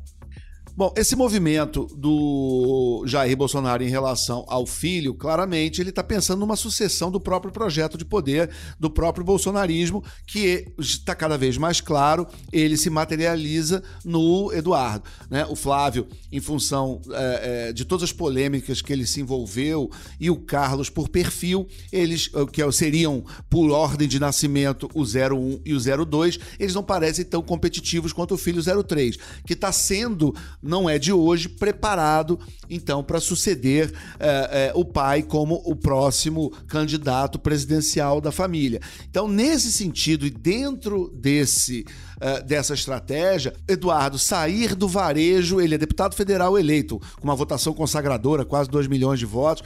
Bom, 0.79 0.95
esse 0.97 1.17
movimento 1.17 1.89
do 1.97 3.03
Jair 3.05 3.37
Bolsonaro 3.37 3.83
em 3.83 3.89
relação 3.89 4.45
ao 4.47 4.65
filho, 4.65 5.13
claramente 5.13 5.81
ele 5.81 5.91
está 5.91 6.05
pensando 6.05 6.39
numa 6.39 6.55
sucessão 6.55 7.11
do 7.11 7.19
próprio 7.19 7.51
projeto 7.51 7.99
de 7.99 8.05
poder 8.05 8.49
do 8.79 8.89
próprio 8.89 9.25
bolsonarismo, 9.25 10.05
que 10.25 10.69
está 10.79 11.17
cada 11.17 11.37
vez 11.37 11.59
mais 11.59 11.81
claro, 11.81 12.29
ele 12.53 12.77
se 12.77 12.91
materializa 12.91 13.83
no 14.05 14.53
Eduardo. 14.53 15.03
Né? 15.29 15.45
O 15.47 15.57
Flávio, 15.57 16.07
em 16.31 16.39
função 16.39 17.01
é, 17.11 17.71
é, 17.71 17.73
de 17.73 17.85
todas 17.85 18.05
as 18.05 18.13
polêmicas 18.13 18.81
que 18.81 18.93
ele 18.93 19.05
se 19.05 19.21
envolveu, 19.21 19.91
e 20.21 20.31
o 20.31 20.37
Carlos, 20.37 20.89
por 20.89 21.09
perfil, 21.09 21.67
eles 21.91 22.31
que 22.53 22.71
seriam 22.71 23.25
por 23.51 23.73
ordem 23.73 24.07
de 24.07 24.21
nascimento 24.21 24.89
o 24.95 25.03
01 25.03 25.61
e 25.65 25.75
o 25.75 26.07
02, 26.07 26.39
eles 26.57 26.73
não 26.73 26.85
parecem 26.85 27.25
tão 27.25 27.43
competitivos 27.43 28.13
quanto 28.13 28.35
o 28.35 28.39
filho 28.39 28.63
03, 28.63 29.17
que 29.45 29.55
está 29.55 29.73
sendo 29.73 30.33
não 30.69 30.89
é 30.89 30.99
de 30.99 31.13
hoje, 31.13 31.49
preparado 31.49 32.39
então 32.71 33.03
para 33.03 33.19
suceder 33.19 33.93
é, 34.21 34.29
é, 34.29 34.73
o 34.75 34.85
pai 34.85 35.23
como 35.23 35.63
o 35.65 35.75
próximo 35.75 36.51
candidato 36.67 37.39
presidencial 37.39 38.21
da 38.21 38.31
família. 38.31 38.81
Então, 39.09 39.27
nesse 39.27 39.73
sentido 39.73 40.27
e 40.27 40.31
dentro 40.31 41.11
desse 41.15 41.85
uh, 42.19 42.45
dessa 42.45 42.75
estratégia, 42.75 43.55
Eduardo 43.67 44.19
sair 44.19 44.75
do 44.75 44.87
varejo, 44.87 45.61
ele 45.61 45.75
é 45.75 45.79
deputado 45.79 46.15
federal 46.15 46.59
eleito, 46.59 47.01
com 47.19 47.25
uma 47.25 47.35
votação 47.35 47.73
consagradora, 47.73 48.45
quase 48.45 48.69
2 48.69 48.87
milhões 48.87 49.19
de 49.19 49.27
votos. 49.27 49.65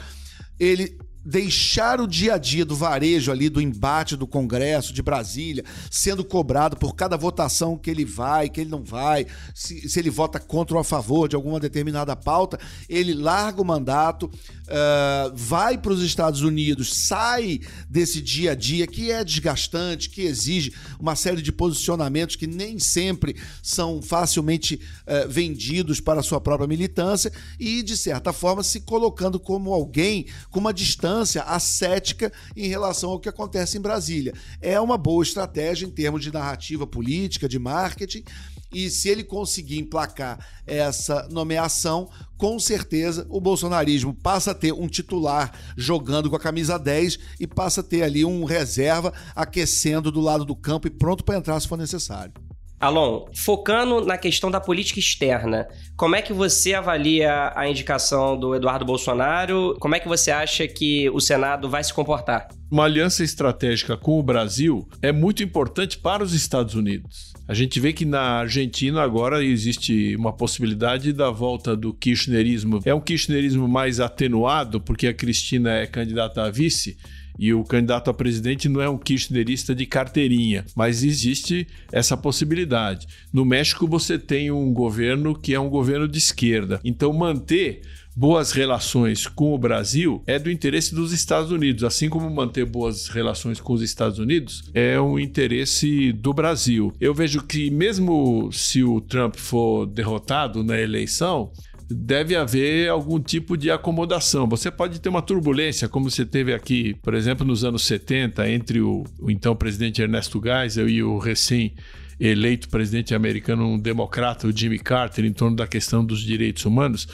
Ele 0.59 0.97
deixar 1.25 2.01
o 2.01 2.07
dia 2.07 2.35
a 2.35 2.37
dia 2.37 2.65
do 2.65 2.75
varejo 2.75 3.31
ali, 3.31 3.49
do 3.49 3.61
embate 3.61 4.15
do 4.15 4.27
Congresso 4.27 4.93
de 4.93 5.01
Brasília, 5.01 5.63
sendo 5.89 6.23
cobrado 6.23 6.75
por 6.75 6.95
cada 6.95 7.15
votação 7.15 7.77
que 7.77 7.89
ele 7.89 8.03
vai, 8.03 8.49
que 8.49 8.61
ele 8.61 8.69
não 8.69 8.83
vai, 8.83 9.25
se, 9.55 9.87
se 9.87 9.99
ele 9.99 10.09
vota 10.09 10.39
contra 10.39 10.75
ou 10.75 10.81
a 10.81 10.83
favor 10.83 11.29
de 11.29 11.35
alguma 11.35 11.59
determinada 11.59 12.15
pauta, 12.15 12.59
ele 12.89 13.13
larga 13.13 13.61
o 13.61 13.65
mandato, 13.65 14.25
uh, 14.25 15.33
vai 15.33 15.77
para 15.77 15.93
os 15.93 16.01
Estados 16.01 16.41
Unidos, 16.41 16.93
sai 17.07 17.61
desse 17.89 18.21
dia 18.21 18.51
a 18.51 18.55
dia 18.55 18.85
que 18.85 19.11
é 19.11 19.23
desgastante, 19.23 20.09
que 20.09 20.23
exige 20.23 20.73
uma 20.99 21.15
série 21.15 21.41
de 21.41 21.51
posicionamentos 21.51 22.35
que 22.35 22.47
nem 22.47 22.79
sempre 22.79 23.35
são 23.61 24.01
facilmente 24.01 24.75
uh, 24.75 25.29
vendidos 25.29 26.01
para 26.01 26.19
a 26.19 26.23
sua 26.23 26.41
própria 26.41 26.67
militância 26.67 27.31
e, 27.59 27.81
de 27.81 27.95
certa 27.95 28.33
forma, 28.33 28.63
se 28.63 28.81
colocando 28.81 29.39
como 29.39 29.71
alguém 29.71 30.25
com 30.49 30.59
uma 30.59 30.73
distância 30.73 31.12
distância 31.13 31.43
ascética 31.43 32.31
em 32.55 32.67
relação 32.67 33.11
ao 33.11 33.19
que 33.19 33.29
acontece 33.29 33.77
em 33.77 33.81
Brasília. 33.81 34.33
É 34.59 34.79
uma 34.79 34.97
boa 34.97 35.23
estratégia 35.23 35.85
em 35.85 35.91
termos 35.91 36.23
de 36.23 36.33
narrativa 36.33 36.87
política, 36.87 37.47
de 37.47 37.59
marketing, 37.59 38.23
e 38.73 38.89
se 38.89 39.07
ele 39.09 39.23
conseguir 39.23 39.77
emplacar 39.77 40.43
essa 40.65 41.27
nomeação, 41.29 42.09
com 42.37 42.57
certeza 42.57 43.27
o 43.29 43.39
bolsonarismo 43.39 44.15
passa 44.15 44.51
a 44.51 44.55
ter 44.55 44.73
um 44.73 44.87
titular 44.87 45.53
jogando 45.77 46.29
com 46.29 46.35
a 46.35 46.39
camisa 46.39 46.79
10 46.79 47.19
e 47.39 47.45
passa 47.45 47.81
a 47.81 47.83
ter 47.83 48.01
ali 48.01 48.25
um 48.25 48.43
reserva 48.43 49.13
aquecendo 49.35 50.11
do 50.11 50.19
lado 50.19 50.43
do 50.43 50.55
campo 50.55 50.87
e 50.87 50.89
pronto 50.89 51.23
para 51.23 51.37
entrar 51.37 51.59
se 51.59 51.67
for 51.67 51.77
necessário. 51.77 52.33
Alon, 52.83 53.27
focando 53.33 54.05
na 54.05 54.17
questão 54.17 54.51
da 54.51 54.59
política 54.59 54.99
externa, 54.99 55.69
como 55.95 56.17
é 56.17 56.21
que 56.21 56.33
você 56.33 56.73
avalia 56.73 57.53
a 57.55 57.65
indicação 57.65 58.37
do 58.37 58.53
Eduardo 58.53 58.83
Bolsonaro? 58.83 59.77
Como 59.79 59.95
é 59.95 60.01
que 60.01 60.07
você 60.07 60.31
acha 60.31 60.67
que 60.67 61.09
o 61.11 61.21
Senado 61.21 61.69
vai 61.69 61.81
se 61.81 61.93
comportar? 61.93 62.49
Uma 62.69 62.83
aliança 62.83 63.23
estratégica 63.23 63.95
com 63.95 64.19
o 64.19 64.23
Brasil 64.23 64.85
é 65.01 65.13
muito 65.13 65.41
importante 65.41 65.97
para 65.97 66.21
os 66.21 66.33
Estados 66.33 66.75
Unidos. 66.75 67.31
A 67.47 67.53
gente 67.53 67.79
vê 67.79 67.93
que 67.93 68.03
na 68.03 68.39
Argentina 68.39 69.01
agora 69.01 69.41
existe 69.41 70.13
uma 70.17 70.33
possibilidade 70.33 71.13
da 71.13 71.31
volta 71.31 71.77
do 71.77 71.93
kirchnerismo. 71.93 72.81
É 72.83 72.93
um 72.93 72.99
kirchnerismo 72.99 73.65
mais 73.65 74.01
atenuado, 74.01 74.81
porque 74.81 75.07
a 75.07 75.13
Cristina 75.13 75.71
é 75.71 75.87
candidata 75.87 76.43
a 76.43 76.51
vice 76.51 76.97
e 77.37 77.53
o 77.53 77.63
candidato 77.63 78.09
a 78.09 78.13
presidente 78.13 78.69
não 78.69 78.81
é 78.81 78.89
um 78.89 78.97
kirchnerista 78.97 79.73
de 79.73 79.85
carteirinha, 79.85 80.65
mas 80.75 81.03
existe 81.03 81.67
essa 81.91 82.15
possibilidade. 82.15 83.07
No 83.31 83.45
México 83.45 83.87
você 83.87 84.17
tem 84.17 84.51
um 84.51 84.73
governo 84.73 85.37
que 85.37 85.53
é 85.53 85.59
um 85.59 85.69
governo 85.69 86.07
de 86.07 86.17
esquerda. 86.17 86.79
Então 86.83 87.11
manter 87.13 87.81
boas 88.15 88.51
relações 88.51 89.27
com 89.27 89.53
o 89.53 89.57
Brasil 89.57 90.21
é 90.27 90.37
do 90.37 90.51
interesse 90.51 90.93
dos 90.93 91.11
Estados 91.11 91.51
Unidos, 91.51 91.83
assim 91.83 92.09
como 92.09 92.29
manter 92.29 92.65
boas 92.65 93.07
relações 93.07 93.59
com 93.59 93.73
os 93.73 93.81
Estados 93.81 94.19
Unidos 94.19 94.69
é 94.73 94.99
um 94.99 95.17
interesse 95.17 96.11
do 96.11 96.33
Brasil. 96.33 96.93
Eu 96.99 97.13
vejo 97.13 97.41
que 97.43 97.71
mesmo 97.71 98.51
se 98.51 98.83
o 98.83 99.01
Trump 99.01 99.35
for 99.35 99.85
derrotado 99.85 100.63
na 100.63 100.79
eleição, 100.79 101.51
deve 101.93 102.35
haver 102.35 102.89
algum 102.89 103.19
tipo 103.19 103.55
de 103.55 103.69
acomodação. 103.69 104.47
Você 104.47 104.71
pode 104.71 104.99
ter 104.99 105.09
uma 105.09 105.21
turbulência, 105.21 105.87
como 105.87 106.09
você 106.09 106.25
teve 106.25 106.53
aqui, 106.53 106.95
por 107.01 107.13
exemplo, 107.13 107.45
nos 107.45 107.63
anos 107.63 107.85
70, 107.85 108.49
entre 108.49 108.81
o, 108.81 109.03
o 109.19 109.29
então 109.29 109.55
presidente 109.55 110.01
Ernesto 110.01 110.41
Geisel 110.43 110.89
e 110.89 111.03
o 111.03 111.17
recém 111.17 111.73
eleito 112.19 112.69
presidente 112.69 113.13
americano 113.13 113.67
um 113.67 113.79
democrata, 113.79 114.47
o 114.47 114.55
Jimmy 114.55 114.79
Carter, 114.79 115.25
em 115.25 115.33
torno 115.33 115.55
da 115.55 115.67
questão 115.67 116.05
dos 116.05 116.21
direitos 116.21 116.65
humanos, 116.65 117.07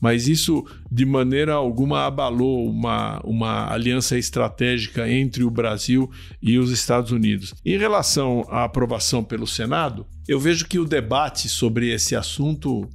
mas 0.00 0.28
isso 0.28 0.64
de 0.90 1.04
maneira 1.04 1.54
alguma 1.54 2.06
abalou 2.06 2.68
uma, 2.68 3.20
uma 3.24 3.72
aliança 3.72 4.18
estratégica 4.18 5.08
entre 5.08 5.44
o 5.44 5.50
Brasil 5.50 6.10
e 6.42 6.58
os 6.58 6.70
Estados 6.70 7.10
Unidos. 7.10 7.54
Em 7.64 7.78
relação 7.78 8.44
à 8.48 8.64
aprovação 8.64 9.22
pelo 9.22 9.46
Senado, 9.46 10.06
eu 10.26 10.38
vejo 10.38 10.66
que 10.66 10.78
o 10.78 10.84
debate 10.84 11.48
sobre 11.48 11.92
esse 11.92 12.16
assunto 12.16 12.88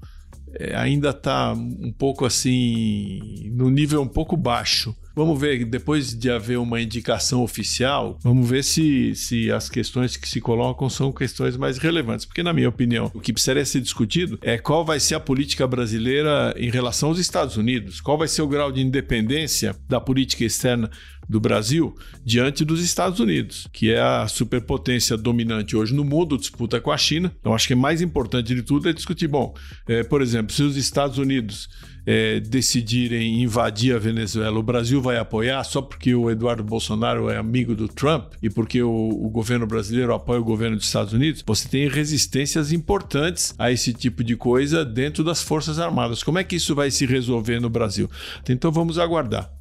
é, 0.54 0.76
ainda 0.76 1.10
está 1.10 1.54
um 1.54 1.92
pouco 1.92 2.26
assim, 2.26 3.52
no 3.52 3.70
nível 3.70 4.02
um 4.02 4.08
pouco 4.08 4.36
baixo. 4.38 4.96
Vamos 5.16 5.40
ver, 5.40 5.66
depois 5.66 6.18
de 6.18 6.32
haver 6.32 6.58
uma 6.58 6.80
indicação 6.80 7.44
oficial, 7.44 8.18
vamos 8.22 8.50
ver 8.50 8.64
se, 8.64 9.14
se 9.16 9.52
as 9.52 9.70
questões 9.70 10.16
que 10.16 10.30
se 10.30 10.40
colocam 10.40 10.90
são 10.90 11.12
questões 11.12 11.58
mais 11.58 11.78
relevantes. 11.78 12.26
Porque, 12.26 12.42
na 12.42 12.54
minha 12.54 12.70
opinião, 12.70 13.12
o 13.14 13.20
que 13.20 13.34
precisaria 13.34 13.66
ser 13.66 13.82
discutido 13.82 14.40
é 14.42 14.58
qual 14.58 14.86
vai 14.86 15.00
ser 15.00 15.16
a 15.16 15.20
política 15.20 15.68
brasileira 15.68 16.54
em 16.58 16.70
relação 16.70 17.10
aos 17.10 17.20
Estados 17.20 17.58
Unidos, 17.58 18.00
qual 18.00 18.18
vai 18.18 18.30
ser 18.30 18.44
o 18.44 18.48
grau 18.48 18.72
de 18.72 18.82
independência 18.82 19.76
da 19.90 20.00
política 20.00 20.46
externa 20.46 20.90
do 21.30 21.40
Brasil 21.40 21.96
diante 22.26 22.66
dos 22.66 22.84
Estados 22.84 23.20
Unidos, 23.20 23.68
que 23.72 23.92
é 23.92 24.02
a 24.02 24.28
superpotência 24.28 25.16
dominante 25.16 25.78
hoje 25.78 25.94
no 25.94 26.04
mundo, 26.04 26.38
disputa 26.38 26.82
com 26.82 26.92
a 26.92 26.98
China. 26.98 27.32
Então, 27.40 27.54
acho 27.54 27.68
que 27.68 27.74
é 27.74 27.76
mais 27.76 28.02
importante 28.02 28.56
de 28.56 28.64
tudo 28.64 28.90
é 28.90 28.94
discutir, 28.94 29.28
bom, 29.28 29.54
é, 29.88 30.04
por 30.04 30.22
exemplo, 30.22 30.54
se 30.54 30.64
os 30.64 30.76
Estados 30.76 31.20
Unidos 31.20 31.70
é, 32.06 32.40
decidirem 32.40 33.44
invadir 33.44 33.96
a 33.96 34.00
Venezuela, 34.00 34.58
o 34.58 34.64
Brasil 34.64 35.00
vai 35.00 35.18
apoiar 35.18 35.64
só 35.64 35.80
porque 35.80 36.16
o 36.16 36.32
Eduardo 36.32 36.64
Bolsonaro 36.64 37.30
é 37.30 37.38
amigo 37.38 37.76
do 37.76 37.88
Trump 37.88 38.34
e 38.42 38.50
porque 38.50 38.82
o, 38.82 38.90
o, 38.90 39.30
governo 39.30 39.68
brasileiro 39.68 40.14
apoia 40.14 40.40
o 40.40 40.44
governo 40.44 40.76
dos 40.76 40.88
Estados 40.88 41.14
Unidos, 41.14 41.44
você 41.46 41.70
tem 41.70 41.88
resistências 41.88 42.72
importantes 42.72 43.54
a 43.60 43.72
esse 43.72 43.94
tipo 43.94 44.24
de 44.24 44.36
coisa 44.36 44.84
dentro 44.84 45.24
das 45.24 45.44
Forças 45.44 45.78
Armadas. 45.78 46.24
Como 46.24 46.40
é 46.40 46.44
que 46.44 46.56
isso 46.56 46.74
vai 46.74 46.90
se 46.90 47.06
resolver 47.06 47.60
no 47.60 47.70
Brasil? 47.70 48.10
Então 48.50 48.72
vamos 48.72 48.98
aguardar. 48.98 49.52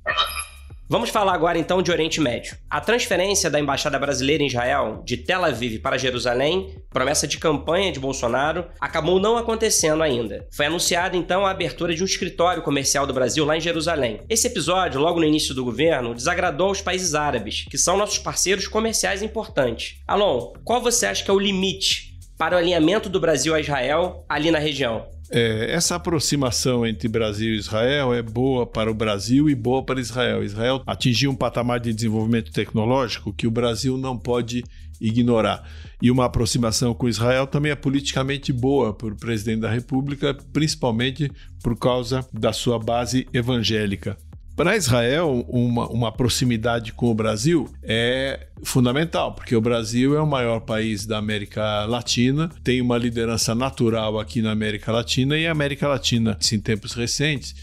Vamos 0.90 1.10
falar 1.10 1.34
agora 1.34 1.58
então 1.58 1.82
de 1.82 1.90
Oriente 1.90 2.18
Médio. 2.18 2.56
A 2.70 2.80
transferência 2.80 3.50
da 3.50 3.60
embaixada 3.60 3.98
brasileira 3.98 4.42
em 4.42 4.46
Israel 4.46 5.02
de 5.04 5.18
Tel 5.18 5.44
Aviv 5.44 5.80
para 5.80 5.98
Jerusalém, 5.98 6.76
promessa 6.88 7.26
de 7.26 7.36
campanha 7.36 7.92
de 7.92 8.00
Bolsonaro, 8.00 8.64
acabou 8.80 9.20
não 9.20 9.36
acontecendo 9.36 10.02
ainda. 10.02 10.48
Foi 10.50 10.64
anunciada 10.64 11.14
então 11.14 11.44
a 11.44 11.50
abertura 11.50 11.94
de 11.94 12.02
um 12.02 12.06
escritório 12.06 12.62
comercial 12.62 13.06
do 13.06 13.12
Brasil 13.12 13.44
lá 13.44 13.54
em 13.54 13.60
Jerusalém. 13.60 14.20
Esse 14.30 14.46
episódio, 14.46 14.98
logo 14.98 15.20
no 15.20 15.26
início 15.26 15.54
do 15.54 15.62
governo, 15.62 16.14
desagradou 16.14 16.68
aos 16.68 16.80
países 16.80 17.14
árabes, 17.14 17.66
que 17.70 17.76
são 17.76 17.98
nossos 17.98 18.18
parceiros 18.18 18.66
comerciais 18.66 19.22
importantes. 19.22 19.96
Alon, 20.06 20.54
qual 20.64 20.80
você 20.80 21.04
acha 21.04 21.22
que 21.22 21.30
é 21.30 21.34
o 21.34 21.38
limite 21.38 22.14
para 22.38 22.56
o 22.56 22.58
alinhamento 22.58 23.10
do 23.10 23.20
Brasil 23.20 23.54
a 23.54 23.60
Israel 23.60 24.24
ali 24.26 24.50
na 24.50 24.58
região? 24.58 25.06
É, 25.30 25.72
essa 25.72 25.96
aproximação 25.96 26.86
entre 26.86 27.08
Brasil 27.08 27.54
e 27.54 27.58
Israel 27.58 28.14
é 28.14 28.22
boa 28.22 28.66
para 28.66 28.90
o 28.90 28.94
Brasil 28.94 29.48
e 29.50 29.54
boa 29.54 29.82
para 29.82 30.00
Israel. 30.00 30.42
Israel 30.42 30.82
atingiu 30.86 31.30
um 31.30 31.36
patamar 31.36 31.80
de 31.80 31.92
desenvolvimento 31.92 32.52
tecnológico 32.52 33.32
que 33.32 33.46
o 33.46 33.50
Brasil 33.50 33.98
não 33.98 34.16
pode 34.16 34.64
ignorar. 35.00 35.68
E 36.00 36.10
uma 36.10 36.24
aproximação 36.24 36.94
com 36.94 37.08
Israel 37.08 37.46
também 37.46 37.72
é 37.72 37.76
politicamente 37.76 38.52
boa 38.52 38.92
para 38.92 39.08
o 39.08 39.16
presidente 39.16 39.60
da 39.60 39.70
República, 39.70 40.34
principalmente 40.52 41.30
por 41.62 41.76
causa 41.76 42.26
da 42.32 42.52
sua 42.52 42.78
base 42.78 43.26
evangélica. 43.32 44.16
Para 44.58 44.76
Israel, 44.76 45.46
uma, 45.48 45.86
uma 45.88 46.10
proximidade 46.10 46.92
com 46.92 47.12
o 47.12 47.14
Brasil 47.14 47.72
é 47.80 48.48
fundamental, 48.64 49.32
porque 49.32 49.54
o 49.54 49.60
Brasil 49.60 50.16
é 50.16 50.20
o 50.20 50.26
maior 50.26 50.58
país 50.58 51.06
da 51.06 51.16
América 51.16 51.84
Latina, 51.84 52.50
tem 52.64 52.80
uma 52.80 52.98
liderança 52.98 53.54
natural 53.54 54.18
aqui 54.18 54.42
na 54.42 54.50
América 54.50 54.90
Latina 54.90 55.38
e 55.38 55.46
a 55.46 55.52
América 55.52 55.86
Latina, 55.86 56.36
em 56.52 56.58
tempos 56.58 56.92
recentes, 56.92 57.54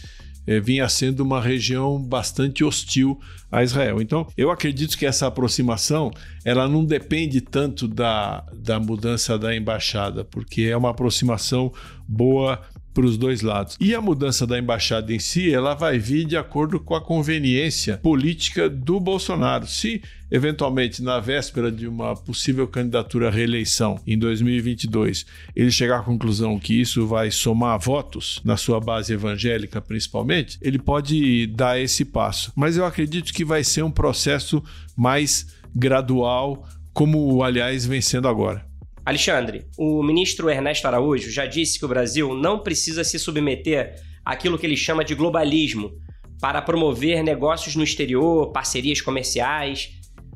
é, 0.46 0.58
vinha 0.58 0.88
sendo 0.88 1.20
uma 1.20 1.38
região 1.38 2.02
bastante 2.02 2.64
hostil 2.64 3.20
a 3.52 3.62
Israel. 3.62 4.00
Então, 4.00 4.26
eu 4.34 4.50
acredito 4.50 4.96
que 4.96 5.04
essa 5.04 5.26
aproximação 5.26 6.10
ela 6.46 6.66
não 6.66 6.82
depende 6.82 7.42
tanto 7.42 7.86
da, 7.86 8.42
da 8.54 8.80
mudança 8.80 9.38
da 9.38 9.54
embaixada, 9.54 10.24
porque 10.24 10.62
é 10.62 10.76
uma 10.76 10.92
aproximação 10.92 11.70
boa 12.08 12.58
para 12.96 13.04
os 13.04 13.18
dois 13.18 13.42
lados. 13.42 13.76
E 13.78 13.94
a 13.94 14.00
mudança 14.00 14.46
da 14.46 14.58
embaixada 14.58 15.12
em 15.12 15.18
si, 15.18 15.52
ela 15.52 15.74
vai 15.74 15.98
vir 15.98 16.24
de 16.24 16.34
acordo 16.34 16.80
com 16.80 16.94
a 16.94 17.00
conveniência 17.00 17.98
política 17.98 18.70
do 18.70 18.98
Bolsonaro. 18.98 19.66
Se 19.66 20.00
eventualmente 20.30 21.02
na 21.02 21.20
véspera 21.20 21.70
de 21.70 21.86
uma 21.86 22.16
possível 22.16 22.66
candidatura 22.66 23.28
à 23.28 23.30
reeleição 23.30 24.00
em 24.06 24.18
2022, 24.18 25.26
ele 25.54 25.70
chegar 25.70 26.00
à 26.00 26.02
conclusão 26.02 26.58
que 26.58 26.80
isso 26.80 27.06
vai 27.06 27.30
somar 27.30 27.78
votos 27.78 28.40
na 28.42 28.56
sua 28.56 28.80
base 28.80 29.12
evangélica 29.12 29.78
principalmente, 29.78 30.58
ele 30.62 30.78
pode 30.78 31.46
dar 31.48 31.78
esse 31.78 32.02
passo. 32.02 32.50
Mas 32.56 32.78
eu 32.78 32.86
acredito 32.86 33.32
que 33.32 33.44
vai 33.44 33.62
ser 33.62 33.82
um 33.82 33.90
processo 33.90 34.64
mais 34.96 35.46
gradual, 35.74 36.66
como 36.94 37.42
aliás 37.42 37.84
vem 37.84 38.00
sendo 38.00 38.26
agora. 38.26 38.65
Alexandre, 39.06 39.68
o 39.78 40.02
ministro 40.02 40.50
Ernesto 40.50 40.88
Araújo 40.88 41.30
já 41.30 41.46
disse 41.46 41.78
que 41.78 41.84
o 41.84 41.88
Brasil 41.88 42.34
não 42.34 42.58
precisa 42.58 43.04
se 43.04 43.20
submeter 43.20 43.94
àquilo 44.24 44.58
que 44.58 44.66
ele 44.66 44.76
chama 44.76 45.04
de 45.04 45.14
globalismo 45.14 45.92
para 46.40 46.60
promover 46.60 47.22
negócios 47.22 47.76
no 47.76 47.84
exterior, 47.84 48.50
parcerias 48.50 49.00
comerciais. 49.00 49.90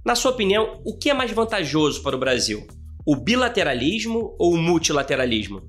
Na 0.06 0.14
sua 0.14 0.30
opinião, 0.30 0.80
o 0.86 0.96
que 0.96 1.10
é 1.10 1.14
mais 1.14 1.32
vantajoso 1.32 2.00
para 2.00 2.14
o 2.14 2.18
Brasil? 2.20 2.64
O 3.04 3.16
bilateralismo 3.16 4.36
ou 4.38 4.54
o 4.54 4.56
multilateralismo? 4.56 5.62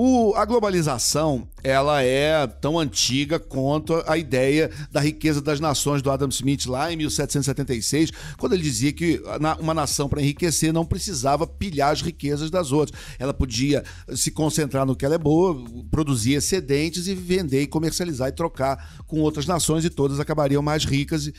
O, 0.00 0.32
a 0.36 0.44
globalização 0.44 1.48
ela 1.64 2.00
é 2.04 2.46
tão 2.46 2.78
antiga 2.78 3.36
quanto 3.36 4.00
a 4.06 4.16
ideia 4.16 4.70
da 4.92 5.00
riqueza 5.00 5.42
das 5.42 5.58
nações 5.58 6.00
do 6.00 6.08
Adam 6.08 6.28
Smith 6.28 6.66
lá 6.66 6.92
em 6.92 6.96
1776, 6.96 8.12
quando 8.38 8.52
ele 8.52 8.62
dizia 8.62 8.92
que 8.92 9.20
uma 9.58 9.74
nação 9.74 10.08
para 10.08 10.22
enriquecer 10.22 10.72
não 10.72 10.86
precisava 10.86 11.48
pilhar 11.48 11.90
as 11.90 12.00
riquezas 12.00 12.48
das 12.48 12.70
outras. 12.70 12.96
Ela 13.18 13.34
podia 13.34 13.82
se 14.14 14.30
concentrar 14.30 14.86
no 14.86 14.94
que 14.94 15.04
ela 15.04 15.16
é 15.16 15.18
boa, 15.18 15.64
produzir 15.90 16.34
excedentes 16.34 17.08
e 17.08 17.14
vender 17.16 17.62
e 17.62 17.66
comercializar 17.66 18.28
e 18.28 18.32
trocar 18.32 19.02
com 19.04 19.18
outras 19.18 19.46
nações 19.46 19.84
e 19.84 19.90
todas 19.90 20.20
acabariam 20.20 20.62
mais 20.62 20.84
ricas 20.84 21.26
e, 21.26 21.32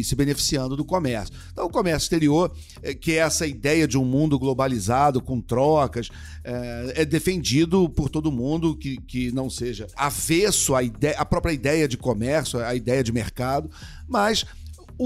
e, 0.00 0.04
se 0.04 0.16
beneficiando 0.16 0.74
do 0.74 0.86
comércio. 0.86 1.34
Então, 1.52 1.66
o 1.66 1.70
comércio 1.70 2.06
exterior, 2.06 2.50
é, 2.82 2.94
que 2.94 3.12
é 3.12 3.16
essa 3.16 3.46
ideia 3.46 3.86
de 3.86 3.98
um 3.98 4.06
mundo 4.06 4.38
globalizado 4.38 5.20
com 5.20 5.38
trocas, 5.38 6.08
é, 6.42 7.02
é 7.02 7.04
defendido 7.04 7.73
por 7.88 8.08
todo 8.08 8.30
mundo 8.32 8.76
que, 8.76 8.96
que 8.96 9.32
não 9.32 9.50
seja 9.50 9.86
avesso 9.96 10.74
à, 10.74 10.82
ideia, 10.82 11.16
à 11.18 11.24
própria 11.24 11.52
ideia 11.52 11.88
de 11.88 11.96
comércio, 11.96 12.58
à 12.60 12.74
ideia 12.74 13.02
de 13.02 13.12
mercado, 13.12 13.70
mas 14.08 14.46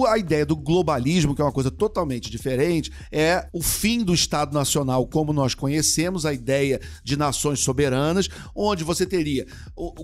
a 0.07 0.18
ideia 0.18 0.44
do 0.44 0.57
globalismo, 0.57 1.35
que 1.35 1.40
é 1.40 1.44
uma 1.44 1.53
coisa 1.53 1.70
totalmente 1.70 2.31
diferente, 2.31 2.90
é 3.11 3.48
o 3.53 3.62
fim 3.62 4.05
do 4.05 4.14
Estado 4.14 4.53
Nacional 4.53 5.07
como 5.07 5.33
nós 5.33 5.55
conhecemos, 5.55 6.27
a 6.27 6.33
ideia 6.33 6.81
de 7.03 7.16
nações 7.16 7.61
soberanas, 7.61 8.29
onde 8.55 8.85
você 8.85 9.07
teria 9.07 9.46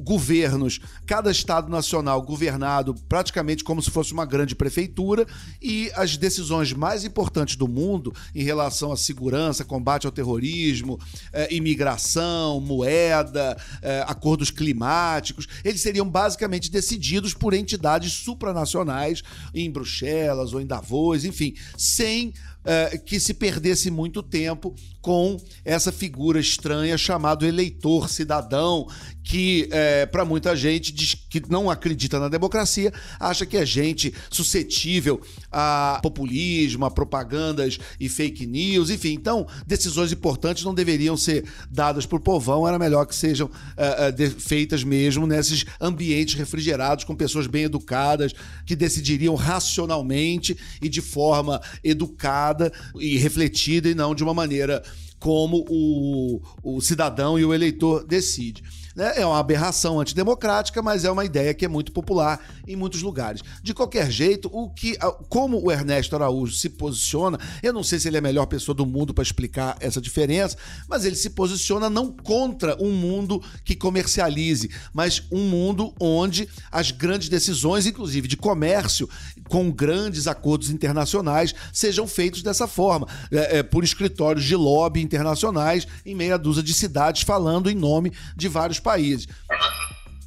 governos, 0.02 0.80
cada 1.06 1.30
Estado 1.30 1.70
Nacional 1.70 2.22
governado 2.22 2.94
praticamente 3.08 3.64
como 3.64 3.82
se 3.82 3.90
fosse 3.90 4.12
uma 4.12 4.24
grande 4.24 4.54
prefeitura, 4.54 5.26
e 5.60 5.90
as 5.94 6.16
decisões 6.16 6.72
mais 6.72 7.04
importantes 7.04 7.56
do 7.56 7.68
mundo 7.68 8.12
em 8.34 8.42
relação 8.42 8.92
à 8.92 8.96
segurança, 8.96 9.64
combate 9.64 10.06
ao 10.06 10.12
terrorismo, 10.12 10.98
eh, 11.32 11.54
imigração, 11.54 12.60
moeda, 12.60 13.56
eh, 13.82 14.04
acordos 14.06 14.50
climáticos, 14.50 15.46
eles 15.64 15.80
seriam 15.80 16.08
basicamente 16.08 16.70
decididos 16.70 17.34
por 17.34 17.54
entidades 17.54 18.12
supranacionais 18.12 19.22
em 19.54 19.70
Bruxelas 19.74 20.54
ou 20.54 20.60
em 20.60 20.66
Davos, 20.66 21.24
enfim, 21.24 21.54
sem 21.76 22.28
uh, 22.28 23.04
que 23.04 23.20
se 23.20 23.34
perdesse 23.34 23.90
muito 23.90 24.22
tempo 24.22 24.74
com 25.02 25.36
essa 25.64 25.92
figura 25.92 26.40
estranha 26.40 26.96
chamado 26.96 27.44
eleitor 27.44 28.08
cidadão, 28.08 28.86
que 29.24 29.66
é, 29.72 30.04
para 30.04 30.22
muita 30.24 30.54
gente 30.54 30.92
diz 30.92 31.14
que 31.14 31.42
não 31.48 31.70
acredita 31.70 32.20
na 32.20 32.28
democracia, 32.28 32.92
acha 33.18 33.46
que 33.46 33.56
é 33.56 33.64
gente 33.64 34.14
suscetível 34.30 35.20
a 35.50 35.98
populismo, 36.02 36.84
a 36.84 36.90
propagandas 36.90 37.78
e 37.98 38.08
fake 38.08 38.46
news, 38.46 38.90
enfim. 38.90 39.14
Então, 39.14 39.46
decisões 39.66 40.12
importantes 40.12 40.62
não 40.62 40.74
deveriam 40.74 41.16
ser 41.16 41.44
dadas 41.70 42.04
por 42.04 42.20
povão, 42.20 42.68
era 42.68 42.78
melhor 42.78 43.06
que 43.06 43.14
sejam 43.14 43.50
é, 43.76 44.12
é, 44.14 44.30
feitas 44.30 44.84
mesmo 44.84 45.26
nesses 45.26 45.64
ambientes 45.80 46.34
refrigerados, 46.34 47.04
com 47.04 47.16
pessoas 47.16 47.46
bem 47.46 47.64
educadas, 47.64 48.34
que 48.66 48.76
decidiriam 48.76 49.34
racionalmente 49.34 50.56
e 50.82 50.88
de 50.88 51.00
forma 51.00 51.62
educada 51.82 52.70
e 52.96 53.16
refletida, 53.16 53.88
e 53.88 53.94
não 53.94 54.14
de 54.14 54.22
uma 54.22 54.34
maneira 54.34 54.82
como 55.18 55.64
o, 55.70 56.42
o 56.62 56.80
cidadão 56.82 57.38
e 57.38 57.44
o 57.46 57.54
eleitor 57.54 58.04
decide. 58.04 58.62
Né? 58.94 59.14
É 59.16 59.26
uma 59.26 59.38
aberração 59.38 60.00
antidemocrática, 60.00 60.80
mas 60.80 61.04
é 61.04 61.10
uma 61.10 61.24
ideia 61.24 61.52
que 61.52 61.64
é 61.64 61.68
muito 61.68 61.92
popular 61.92 62.40
em 62.66 62.76
muitos 62.76 63.02
lugares. 63.02 63.42
De 63.62 63.74
qualquer 63.74 64.10
jeito, 64.10 64.48
o 64.52 64.70
que, 64.70 64.96
como 65.28 65.62
o 65.62 65.70
Ernesto 65.70 66.14
Araújo 66.14 66.54
se 66.54 66.68
posiciona, 66.68 67.38
eu 67.62 67.72
não 67.72 67.82
sei 67.82 67.98
se 67.98 68.08
ele 68.08 68.16
é 68.16 68.20
a 68.20 68.22
melhor 68.22 68.46
pessoa 68.46 68.74
do 68.74 68.86
mundo 68.86 69.12
para 69.12 69.22
explicar 69.22 69.76
essa 69.80 70.00
diferença, 70.00 70.56
mas 70.88 71.04
ele 71.04 71.16
se 71.16 71.30
posiciona 71.30 71.90
não 71.90 72.12
contra 72.12 72.80
um 72.80 72.92
mundo 72.92 73.42
que 73.64 73.74
comercialize, 73.74 74.70
mas 74.92 75.22
um 75.30 75.48
mundo 75.48 75.92
onde 75.98 76.48
as 76.70 76.90
grandes 76.90 77.28
decisões, 77.28 77.86
inclusive 77.86 78.28
de 78.28 78.36
comércio, 78.36 79.08
com 79.48 79.70
grandes 79.70 80.26
acordos 80.26 80.70
internacionais, 80.70 81.54
sejam 81.72 82.06
feitos 82.06 82.42
dessa 82.42 82.66
forma, 82.66 83.06
é, 83.30 83.58
é, 83.58 83.62
por 83.62 83.84
escritórios 83.84 84.44
de 84.44 84.56
lobby 84.56 85.02
internacionais 85.02 85.86
em 86.04 86.14
meia 86.14 86.38
dúzia 86.38 86.62
de 86.62 86.72
cidades, 86.72 87.22
falando 87.22 87.70
em 87.70 87.74
nome 87.74 88.12
de 88.36 88.48
vários 88.48 88.78
países. 88.84 89.26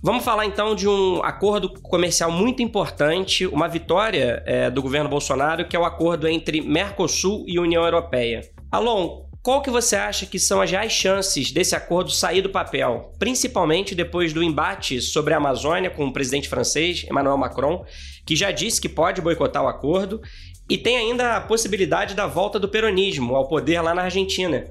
Vamos 0.04 0.24
falar 0.24 0.46
então 0.46 0.76
de 0.76 0.88
um 0.88 1.24
acordo 1.24 1.70
comercial 1.82 2.32
muito 2.32 2.62
importante, 2.62 3.48
uma 3.48 3.68
vitória 3.68 4.44
é, 4.46 4.70
do 4.70 4.82
governo 4.82 5.10
Bolsonaro, 5.10 5.68
que 5.68 5.76
é 5.76 5.80
o 5.80 5.86
acordo 5.86 6.28
entre 6.28 6.62
Mercosul 6.62 7.46
e 7.48 7.60
União 7.60 7.84
Europeia. 7.84 8.42
Alon, 8.72 9.26
qual 9.42 9.62
que 9.62 9.70
você 9.70 9.96
acha 9.96 10.26
que 10.26 10.38
são 10.38 10.62
as 10.62 10.70
reais 10.70 10.92
chances 10.92 11.52
desse 11.52 11.76
acordo 11.76 12.12
sair 12.12 12.42
do 12.42 12.50
papel, 12.50 13.14
principalmente 13.18 13.96
depois 13.96 14.34
do 14.34 14.44
embate 14.44 15.02
sobre 15.02 15.34
a 15.34 15.38
Amazônia 15.38 15.90
com 15.90 16.06
o 16.06 16.14
presidente 16.14 16.50
francês, 16.50 17.06
Emmanuel 17.10 17.38
Macron, 17.38 17.86
que 18.26 18.36
já 18.36 18.52
disse 18.52 18.82
que 18.82 18.90
pode 18.90 19.22
boicotar 19.22 19.64
o 19.64 19.68
acordo, 19.68 20.22
e 20.70 20.78
tem 20.78 20.98
ainda 20.98 21.38
a 21.38 21.42
possibilidade 21.42 22.14
da 22.14 22.28
volta 22.28 22.60
do 22.60 22.68
peronismo 22.68 23.36
ao 23.36 23.48
poder 23.48 23.82
lá 23.82 23.96
na 23.96 24.04
Argentina. 24.04 24.66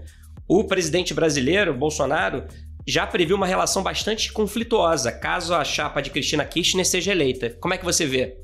O 0.46 0.62
presidente 0.62 1.14
brasileiro, 1.14 1.72
Bolsonaro, 1.72 2.44
já 2.86 3.06
previu 3.06 3.36
uma 3.36 3.46
relação 3.46 3.82
bastante 3.82 4.32
conflituosa 4.32 5.10
caso 5.10 5.54
a 5.54 5.64
chapa 5.64 6.00
de 6.00 6.10
Cristina 6.10 6.44
Kirchner 6.44 6.86
seja 6.86 7.10
eleita. 7.10 7.50
Como 7.60 7.74
é 7.74 7.78
que 7.78 7.84
você 7.84 8.06
vê? 8.06 8.36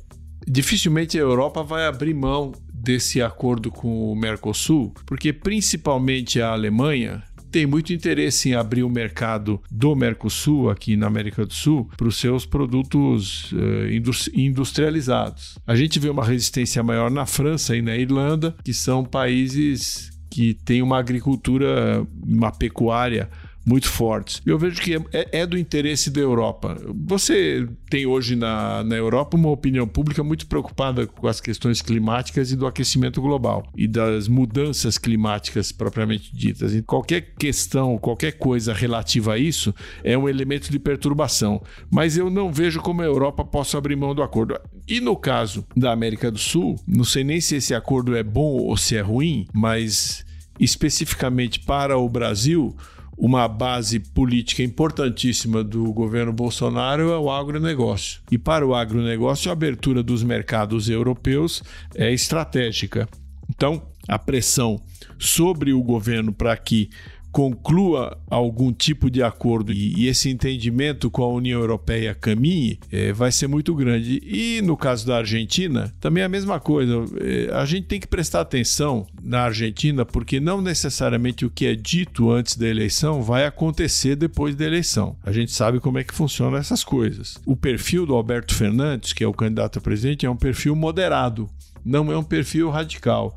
Dificilmente 0.46 1.16
a 1.16 1.20
Europa 1.20 1.62
vai 1.62 1.86
abrir 1.86 2.12
mão 2.12 2.52
desse 2.74 3.22
acordo 3.22 3.70
com 3.70 4.10
o 4.10 4.16
Mercosul, 4.16 4.92
porque 5.06 5.32
principalmente 5.32 6.40
a 6.40 6.50
Alemanha 6.50 7.22
tem 7.52 7.66
muito 7.66 7.92
interesse 7.92 8.48
em 8.48 8.54
abrir 8.54 8.82
o 8.82 8.88
mercado 8.88 9.62
do 9.70 9.94
Mercosul, 9.94 10.70
aqui 10.70 10.96
na 10.96 11.06
América 11.06 11.44
do 11.44 11.52
Sul, 11.52 11.88
para 11.96 12.08
os 12.08 12.16
seus 12.16 12.46
produtos 12.46 13.52
uh, 13.52 14.34
industrializados. 14.34 15.58
A 15.66 15.76
gente 15.76 15.98
vê 15.98 16.08
uma 16.08 16.24
resistência 16.24 16.82
maior 16.82 17.10
na 17.10 17.26
França 17.26 17.76
e 17.76 17.82
na 17.82 17.94
Irlanda, 17.94 18.56
que 18.64 18.72
são 18.72 19.04
países 19.04 20.10
que 20.30 20.54
têm 20.54 20.80
uma 20.80 20.98
agricultura, 20.98 22.06
uma 22.26 22.50
pecuária 22.50 23.28
muito 23.64 23.88
fortes. 23.88 24.42
Eu 24.44 24.58
vejo 24.58 24.80
que 24.80 24.96
é, 25.12 25.28
é, 25.40 25.46
do 25.46 25.56
interesse 25.56 26.10
da 26.10 26.20
Europa. 26.20 26.76
Você 27.06 27.66
tem 27.88 28.06
hoje 28.06 28.34
na, 28.34 28.82
na 28.82 28.96
Europa 28.96 29.36
uma 29.36 29.50
opinião 29.50 29.86
pública 29.86 30.22
muito 30.22 30.46
preocupada 30.46 31.06
com 31.06 31.26
as 31.26 31.40
questões 31.40 31.80
climáticas 31.80 32.50
e 32.50 32.56
do 32.56 32.66
aquecimento 32.66 33.20
global 33.20 33.64
e 33.76 33.86
das 33.86 34.28
mudanças 34.28 34.98
climáticas 34.98 35.70
propriamente 35.70 36.34
ditas. 36.34 36.74
E 36.74 36.82
qualquer 36.82 37.34
questão, 37.38 37.98
qualquer 37.98 38.32
coisa 38.32 38.72
relativa 38.72 39.34
a 39.34 39.38
isso 39.38 39.74
é 40.02 40.16
um 40.18 40.28
elemento 40.28 40.70
de 40.70 40.78
perturbação. 40.78 41.62
Mas 41.90 42.16
eu 42.16 42.28
não 42.28 42.52
vejo 42.52 42.80
como 42.80 43.02
a 43.02 43.06
Europa 43.06 43.44
possa 43.44 43.78
abrir 43.78 43.96
mão 43.96 44.14
do 44.14 44.22
acordo. 44.22 44.58
E 44.88 45.00
no 45.00 45.16
caso 45.16 45.64
da 45.76 45.92
América 45.92 46.30
do 46.30 46.38
Sul, 46.38 46.76
não 46.86 47.04
sei 47.04 47.22
nem 47.22 47.40
se 47.40 47.56
esse 47.56 47.74
acordo 47.74 48.16
é 48.16 48.22
bom 48.22 48.56
ou 48.56 48.76
se 48.76 48.96
é 48.96 49.00
ruim, 49.00 49.46
mas 49.52 50.24
especificamente 50.58 51.60
para 51.60 51.96
o 51.96 52.08
Brasil, 52.08 52.76
uma 53.16 53.46
base 53.46 54.00
política 54.00 54.62
importantíssima 54.62 55.62
do 55.62 55.92
governo 55.92 56.32
Bolsonaro 56.32 57.10
é 57.10 57.18
o 57.18 57.30
agronegócio. 57.30 58.20
E 58.30 58.38
para 58.38 58.66
o 58.66 58.74
agronegócio, 58.74 59.50
a 59.50 59.52
abertura 59.52 60.02
dos 60.02 60.22
mercados 60.22 60.88
europeus 60.88 61.62
é 61.94 62.12
estratégica. 62.12 63.08
Então, 63.48 63.82
a 64.08 64.18
pressão 64.18 64.80
sobre 65.18 65.72
o 65.72 65.82
governo 65.82 66.32
para 66.32 66.56
que 66.56 66.90
conclua 67.32 68.18
algum 68.28 68.70
tipo 68.70 69.10
de 69.10 69.22
acordo 69.22 69.72
e, 69.72 70.06
esse 70.06 70.28
entendimento 70.28 71.10
com 71.10 71.22
a 71.22 71.28
União 71.28 71.58
Europeia 71.58 72.14
caminhe, 72.14 72.78
é, 72.92 73.12
vai 73.12 73.32
ser 73.32 73.46
muito 73.46 73.74
grande. 73.74 74.20
E 74.22 74.60
no 74.62 74.76
caso 74.76 75.06
da 75.06 75.16
Argentina, 75.16 75.92
também 75.98 76.22
é 76.22 76.26
a 76.26 76.28
mesma 76.28 76.60
coisa. 76.60 76.92
É, 77.20 77.50
a 77.54 77.64
gente 77.64 77.86
tem 77.86 77.98
que 77.98 78.06
prestar 78.06 78.42
atenção 78.42 79.06
na 79.22 79.44
Argentina, 79.44 80.04
porque 80.04 80.38
não 80.38 80.60
necessariamente 80.60 81.46
o 81.46 81.50
que 81.50 81.66
é 81.66 81.74
dito 81.74 82.30
antes 82.30 82.56
da 82.56 82.68
eleição 82.68 83.22
vai 83.22 83.46
acontecer 83.46 84.14
depois 84.14 84.54
da 84.54 84.66
eleição. 84.66 85.16
A 85.24 85.32
gente 85.32 85.52
sabe 85.52 85.80
como 85.80 85.98
é 85.98 86.04
que 86.04 86.12
funcionam 86.12 86.58
essas 86.58 86.84
coisas. 86.84 87.38
O 87.46 87.56
perfil 87.56 88.04
do 88.04 88.14
Alberto 88.14 88.54
Fernandes, 88.54 89.14
que 89.14 89.24
é 89.24 89.26
o 89.26 89.32
candidato 89.32 89.78
a 89.78 89.82
presidente, 89.82 90.26
é 90.26 90.30
um 90.30 90.36
perfil 90.36 90.76
moderado, 90.76 91.48
não 91.82 92.12
é 92.12 92.18
um 92.18 92.24
perfil 92.24 92.68
radical. 92.68 93.34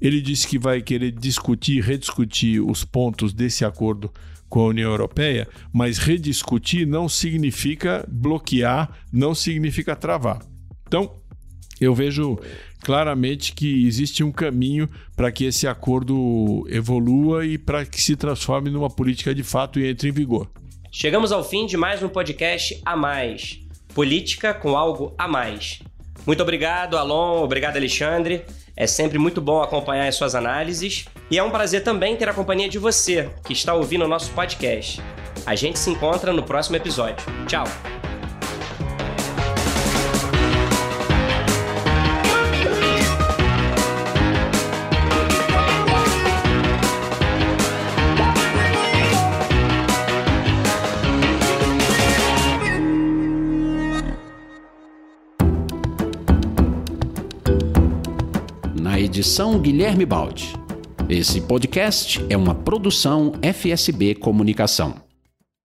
Ele 0.00 0.20
disse 0.20 0.46
que 0.46 0.58
vai 0.58 0.80
querer 0.80 1.12
discutir, 1.12 1.82
rediscutir 1.82 2.60
os 2.60 2.84
pontos 2.84 3.32
desse 3.32 3.64
acordo 3.64 4.10
com 4.48 4.60
a 4.60 4.66
União 4.66 4.90
Europeia, 4.90 5.46
mas 5.72 5.98
rediscutir 5.98 6.86
não 6.86 7.08
significa 7.08 8.04
bloquear, 8.08 8.90
não 9.12 9.34
significa 9.34 9.94
travar. 9.94 10.40
Então, 10.86 11.20
eu 11.80 11.94
vejo 11.94 12.38
claramente 12.82 13.52
que 13.52 13.86
existe 13.86 14.24
um 14.24 14.32
caminho 14.32 14.88
para 15.14 15.30
que 15.30 15.44
esse 15.44 15.66
acordo 15.66 16.66
evolua 16.68 17.46
e 17.46 17.56
para 17.56 17.84
que 17.86 18.02
se 18.02 18.16
transforme 18.16 18.70
numa 18.70 18.90
política 18.90 19.34
de 19.34 19.42
fato 19.42 19.78
e 19.78 19.86
entre 19.86 20.08
em 20.08 20.12
vigor. 20.12 20.50
Chegamos 20.90 21.30
ao 21.30 21.44
fim 21.44 21.66
de 21.66 21.76
mais 21.76 22.02
um 22.02 22.08
podcast 22.08 22.80
a 22.84 22.96
mais. 22.96 23.60
Política 23.94 24.52
com 24.52 24.76
algo 24.76 25.14
a 25.16 25.28
mais. 25.28 25.80
Muito 26.26 26.42
obrigado, 26.42 26.96
Alon. 26.96 27.42
Obrigado, 27.42 27.76
Alexandre. 27.76 28.44
É 28.76 28.86
sempre 28.86 29.18
muito 29.18 29.40
bom 29.40 29.62
acompanhar 29.62 30.08
as 30.08 30.14
suas 30.14 30.34
análises 30.34 31.06
e 31.30 31.38
é 31.38 31.42
um 31.42 31.50
prazer 31.50 31.82
também 31.82 32.16
ter 32.16 32.28
a 32.28 32.34
companhia 32.34 32.68
de 32.68 32.78
você 32.78 33.30
que 33.44 33.52
está 33.52 33.74
ouvindo 33.74 34.04
o 34.04 34.08
nosso 34.08 34.30
podcast. 34.32 35.02
A 35.46 35.54
gente 35.54 35.78
se 35.78 35.90
encontra 35.90 36.32
no 36.32 36.42
próximo 36.42 36.76
episódio. 36.76 37.24
Tchau! 37.46 38.09
Edição 59.30 59.60
Guilherme 59.60 60.04
Baldi. 60.04 60.54
Esse 61.08 61.40
podcast 61.40 62.20
é 62.28 62.36
uma 62.36 62.52
produção 62.52 63.32
FSB 63.40 64.16
Comunicação. 64.16 65.09